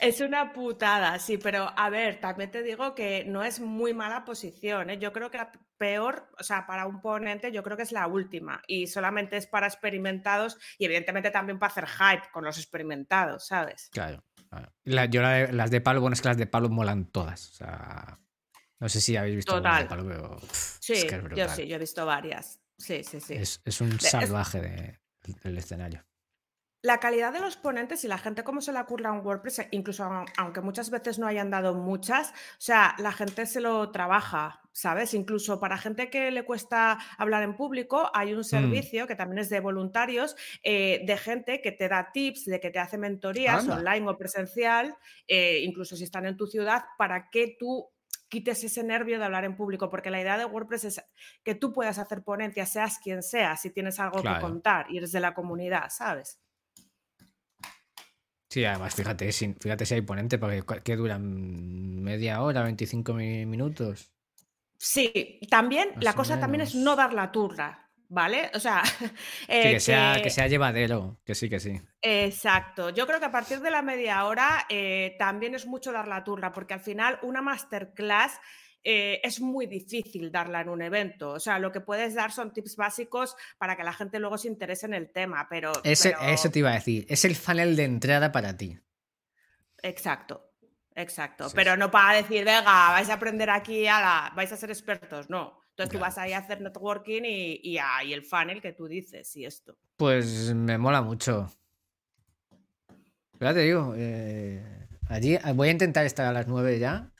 [0.00, 4.26] Es una putada, sí, pero a ver, también te digo que no es muy mala
[4.26, 4.90] posición.
[4.90, 4.98] ¿eh?
[4.98, 8.06] Yo creo que la peor, o sea, para un ponente, yo creo que es la
[8.06, 13.46] última y solamente es para experimentados y evidentemente también para hacer hype con los experimentados,
[13.46, 13.88] ¿sabes?
[13.92, 14.22] Claro.
[14.50, 14.70] claro.
[14.84, 17.48] La- yo la de- las de palo, bueno, es que las de palo molan todas.
[17.50, 18.18] O sea,
[18.84, 20.06] no sé si habéis visto alguna de Total.
[20.06, 22.60] pero pff, Sí, es que es yo sí, yo he visto varias.
[22.76, 23.34] Sí, sí, sí.
[23.34, 25.00] Es, es un salvaje de-
[25.42, 26.04] del escenario.
[26.82, 30.04] La calidad de los ponentes y la gente cómo se la curra en WordPress, incluso
[30.04, 34.60] au- aunque muchas veces no hayan dado muchas, o sea, la gente se lo trabaja,
[34.72, 35.14] ¿sabes?
[35.14, 38.36] Incluso para gente que le cuesta hablar en público, hay Mm.
[38.36, 42.60] un servicio que también es de voluntarios, eh, de gente que te da tips, de
[42.60, 43.76] que te hace mentorías Anda.
[43.76, 44.94] online o presencial,
[45.26, 47.93] eh, incluso si están en tu ciudad, para que tú
[48.34, 51.04] quites ese nervio de hablar en público, porque la idea de WordPress es
[51.44, 54.36] que tú puedas hacer ponencias, seas quien seas, si tienes algo Claro.
[54.36, 56.40] que contar y eres de la comunidad, ¿sabes?
[58.50, 62.02] Sí, además, fíjate, fíjate si hay ponente, porque ¿qué duran?
[62.02, 64.12] ¿Media hora, 25 mi- minutos?
[64.78, 68.50] Sí, también Más la cosa también es no dar la turra, ¿vale?
[68.54, 69.06] O sea, Sí,
[69.48, 71.80] eh, que, sea, que- que sea llevadero, que sí, que sí.
[72.00, 72.90] Exacto.
[72.90, 76.22] Yo creo que a partir de la media hora eh, también es mucho dar la
[76.24, 78.38] turra, porque al final una masterclass
[78.86, 81.30] eh, es muy difícil darla en un evento.
[81.30, 84.48] O sea, lo que puedes dar son tips básicos para que la gente luego se
[84.48, 85.72] interese en el tema, pero...
[85.82, 88.78] Ese, pero- Eso te iba a decir, es el funnel de entrada para ti.
[89.82, 90.50] Exacto.
[90.96, 91.78] Exacto, Sí, pero sí.
[91.80, 95.58] no para decir, venga, vais a aprender aquí, la vais a ser expertos, no.
[95.76, 98.86] Entonces tú vas ahí a hacer networking y, y, a- y el funnel que tú
[98.86, 99.76] dices y esto.
[99.96, 101.50] Pues me mola mucho.
[103.40, 104.62] Ya te digo, eh,
[105.08, 107.10] allí voy a intentar estar a las 9 ya.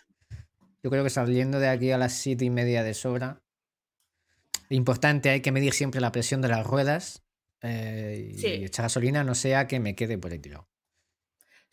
[0.82, 3.42] Yo creo que saliendo de aquí a las siete y media de sobra.
[4.68, 7.22] Importante, hay que medir siempre la presión de las ruedas
[7.62, 8.46] eh, y Sí.
[8.64, 10.68] echar gasolina, no sea que me quede por el tiro.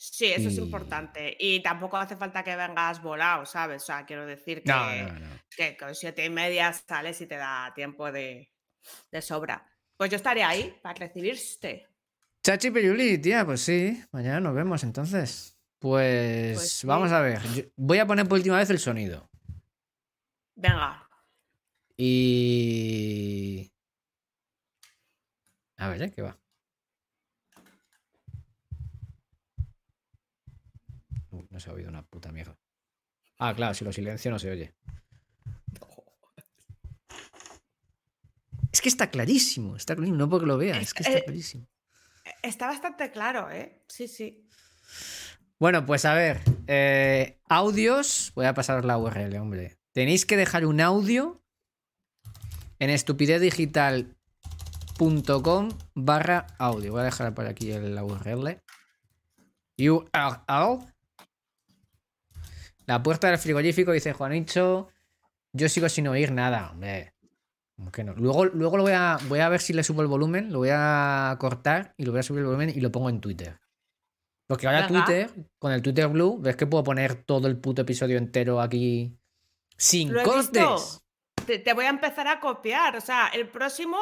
[0.04, 1.38] Sí, eso es importante.
[1.40, 3.84] Y tampoco hace falta que vengas volado, ¿sabes?
[3.84, 5.28] O sea, quiero decir que, No, no, no.
[5.56, 8.52] que con siete y media sales y te da tiempo de,
[9.12, 9.64] de sobra.
[9.96, 11.88] Pues yo estaré ahí para recibirte.
[12.44, 15.56] Chachi Peyuli, tía, pues sí, mañana nos vemos entonces.
[15.78, 16.88] Pues, Pues sí.
[16.88, 17.40] vamos a ver.
[17.54, 19.30] yo- voy a poner por última vez el sonido.
[20.56, 21.08] Venga,
[21.96, 23.72] Y.
[25.78, 26.12] A ver, ¿eh?
[26.12, 26.36] ¿Qué va?
[31.32, 32.58] Uh, no se ha oído una puta mierda.
[33.40, 34.74] Ah, claro, si lo silencio no se oye.
[38.72, 41.68] Es que está clarísimo, está clarísimo, no porque lo vea, es que está Eh, clarísimo.
[42.42, 43.84] Está bastante claro, ¿eh?
[43.88, 44.48] Sí, sí.
[45.60, 49.78] Bueno, pues a ver, eh, audios, voy a pasaros la URL, hombre.
[49.92, 51.44] Tenéis que dejar un audio
[52.80, 56.94] en estupidezdigital.com barra audio.
[56.94, 58.62] Voy a dejar por aquí el- la URL.
[59.78, 60.91] URL.
[62.92, 64.90] La puerta del frigorífico, dice Juanicho.
[65.54, 67.14] Yo sigo sin oír nada, hombre.
[67.78, 68.14] ¿Cómo que no?
[68.16, 70.72] Luego, luego lo voy a, voy a ver si le subo el volumen, lo voy
[70.74, 73.62] a cortar y lo voy a subir el volumen y lo pongo en Twitter.
[74.46, 74.88] Porque ahora.
[74.88, 79.18] Twitter, con el Twitter Blue, ves que puedo poner todo el puto episodio entero aquí
[79.78, 81.02] sin cortes.
[81.46, 82.98] Te, te voy a empezar a copiar.
[82.98, 83.96] O sea, el próximo,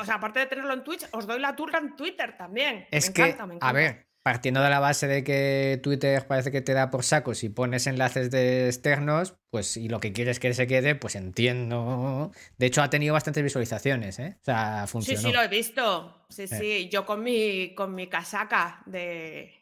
[0.00, 2.86] o sea, aparte de tenerlo en Twitch, os doy la turra en Twitter también.
[2.90, 3.72] Es me que, encanta, me a encanta.
[3.74, 7.48] ver, partiendo de la base de que Twitter parece que te da por saco si
[7.48, 12.30] pones enlaces de externos, pues y lo que quieres que se quede, pues entiendo.
[12.56, 14.36] De hecho, ha tenido bastantes visualizaciones, ¿eh?
[14.40, 15.20] O sea, Sí, funcionó.
[15.20, 16.24] sí, lo he visto.
[16.28, 16.46] Sí, Eh.
[16.46, 16.88] sí.
[16.92, 19.52] Yo con mi, con mi casaca de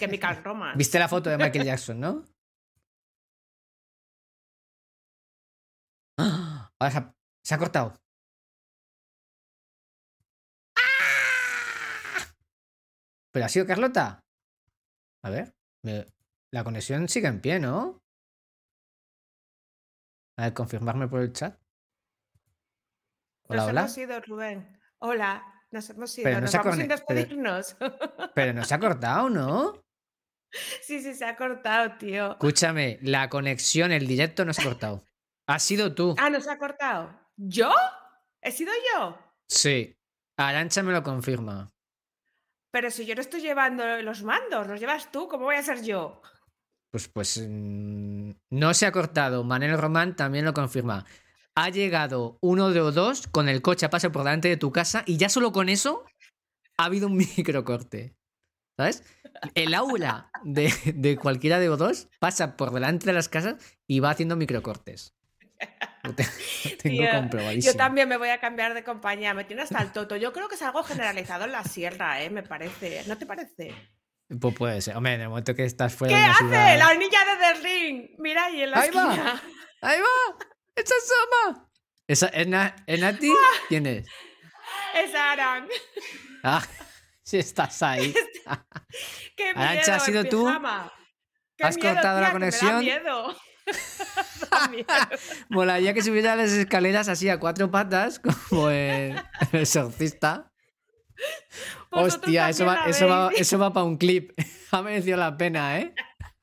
[0.00, 0.76] Chemical Romance.
[0.78, 2.24] ¿Viste la foto de Michael Jackson, no?
[6.18, 6.72] ¡Ah!
[6.80, 8.01] Ahora se ha, se ha cortado.
[13.32, 14.20] ¿Pero ha sido Carlota?
[15.24, 15.52] A ver.
[15.84, 16.06] me-
[16.52, 17.98] La conexión sigue en pie, ¿no?
[20.38, 21.58] A ver, confirmarme por el chat.
[23.48, 23.80] Hola, nos hola.
[23.82, 24.80] hemos ido, Rubén.
[24.98, 26.24] Hola, nos hemos ido.
[26.24, 27.76] Pero no nos se vamos sin pero- despedirnos.
[28.34, 29.82] Pero no se ha cortado, ¿no?
[30.82, 32.32] sí, sí, se ha cortado, tío.
[32.32, 35.04] Escúchame, la conexión, el directo no se ha cortado.
[35.48, 36.14] Ha sido tú.
[36.18, 37.18] Ah, no se ha cortado.
[37.36, 37.72] ¿Yo?
[38.42, 39.18] ¿He sido yo?
[39.48, 39.96] Sí.
[40.38, 41.71] Arancha me lo confirma.
[42.72, 45.82] Pero si yo no estoy llevando los mandos, los llevas tú, ¿cómo voy a ser
[45.82, 46.22] yo?
[46.90, 49.44] Pues, pues mm, no se ha cortado.
[49.44, 51.04] Manel Román también lo confirma.
[51.54, 54.72] Ha llegado uno de o dos con el coche a paso por delante de tu
[54.72, 56.04] casa y ya solo con eso
[56.78, 58.16] ha habido un microcorte.
[58.78, 59.04] ¿Sabes?
[59.54, 63.56] El aula de, de cualquiera de o dos pasa por delante de las casas
[63.86, 65.14] y va haciendo microcortes.
[66.02, 66.32] Lo tengo
[66.82, 67.72] Tío, comprobadísimo.
[67.72, 70.16] Yo también me voy a cambiar de compañía, me tiene hasta el toto.
[70.16, 72.30] Yo creo que es algo generalizado en la sierra, ¿eh?
[72.30, 73.02] Me parece.
[73.06, 73.74] ¿No te parece?
[74.40, 74.96] Pues puede ser.
[74.96, 76.44] Hombre, en el momento que estás fuera ¿Qué de una hace?
[76.44, 78.10] ciudad- La niña de The Ring.
[78.18, 79.02] Mira ahí en la Ahí va.
[79.12, 79.42] esquina.
[79.82, 80.36] ¡Ahí va!
[80.74, 81.68] ¡Esa es Sama!
[82.08, 83.32] ¿Esa, es, Na- es Nati?
[83.68, 84.06] ¿Quién es?
[84.94, 85.68] Es Aran.
[86.42, 86.62] Ah,
[87.22, 88.12] si estás ahí.
[89.36, 89.60] ¡Qué miedo!
[89.68, 90.46] Arancha, ¿has sido tú?
[90.46, 90.92] pijama.
[91.56, 92.78] ¡Qué ¿Has miedo, cortado la tía, que me da conexión?
[92.80, 93.36] miedo.
[95.48, 99.14] Molaría que subiera las escaleras así a cuatro patas, como el,
[99.52, 100.52] el exorcista.
[101.90, 104.32] Vosotros Hostia, eso va, eso va, eso va para un clip.
[104.74, 105.94] Ha merecido la pena, ¿eh?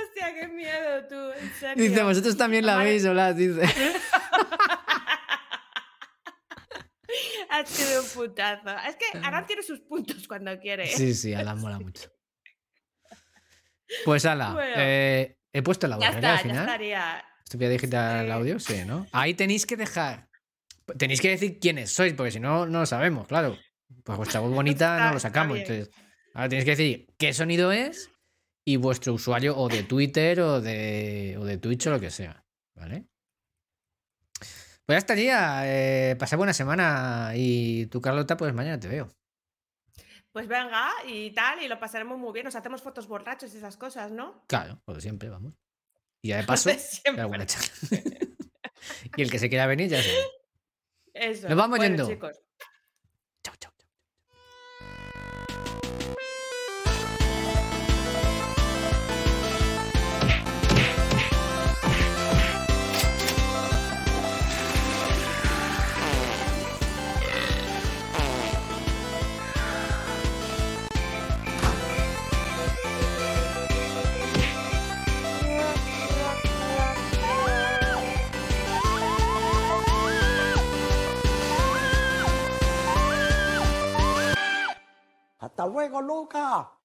[0.00, 1.84] Hostia, qué miedo tú, en serio.
[1.88, 2.90] Dice, vosotros también la Vale.
[2.90, 3.62] veis, hola, dice.
[7.50, 8.70] Ha sido un putazo.
[8.88, 10.86] Es que Aran tiene sus puntos cuando quiere.
[10.86, 12.08] Sí, sí, Alan mola mucho.
[14.04, 14.72] Pues ala, Bueno.
[14.76, 16.64] eh, he puesto la ya URL está, al ya final.
[16.66, 17.24] estaría.
[17.44, 18.32] Estupidez digital Sí.
[18.32, 19.06] audio, sí, ¿no?
[19.12, 20.28] Ahí tenéis que dejar.
[20.98, 23.56] Tenéis que decir quiénes sois, porque si no, no lo sabemos, claro.
[24.02, 25.58] Pues vuestra voz bonita Está- no lo sacamos.
[25.58, 25.90] Entonces,
[26.34, 28.10] ahora tenéis que decir qué sonido es
[28.64, 32.44] y vuestro usuario o de Twitter o de, o de Twitch o lo que sea.
[32.74, 33.04] ¿Vale?
[34.86, 35.62] Pues ya estaría.
[35.64, 39.08] Eh, pasad buena semana y tú, Carlota, pues mañana te veo.
[40.34, 42.44] Pues venga, y tal, y lo pasaremos muy bien.
[42.44, 44.42] Nos hacemos fotos borrachos y esas cosas, ¿no?
[44.48, 45.54] Claro, como siempre, vamos.
[46.22, 47.68] Y ya de Lo paso, de charla.
[49.16, 50.18] y el que se quiera venir, ya sabe.
[51.12, 51.48] Eso.
[51.48, 52.08] Nos vamos Bueno, yendo.
[52.12, 52.36] chicos.
[85.64, 86.78] Hasta luego, Luca.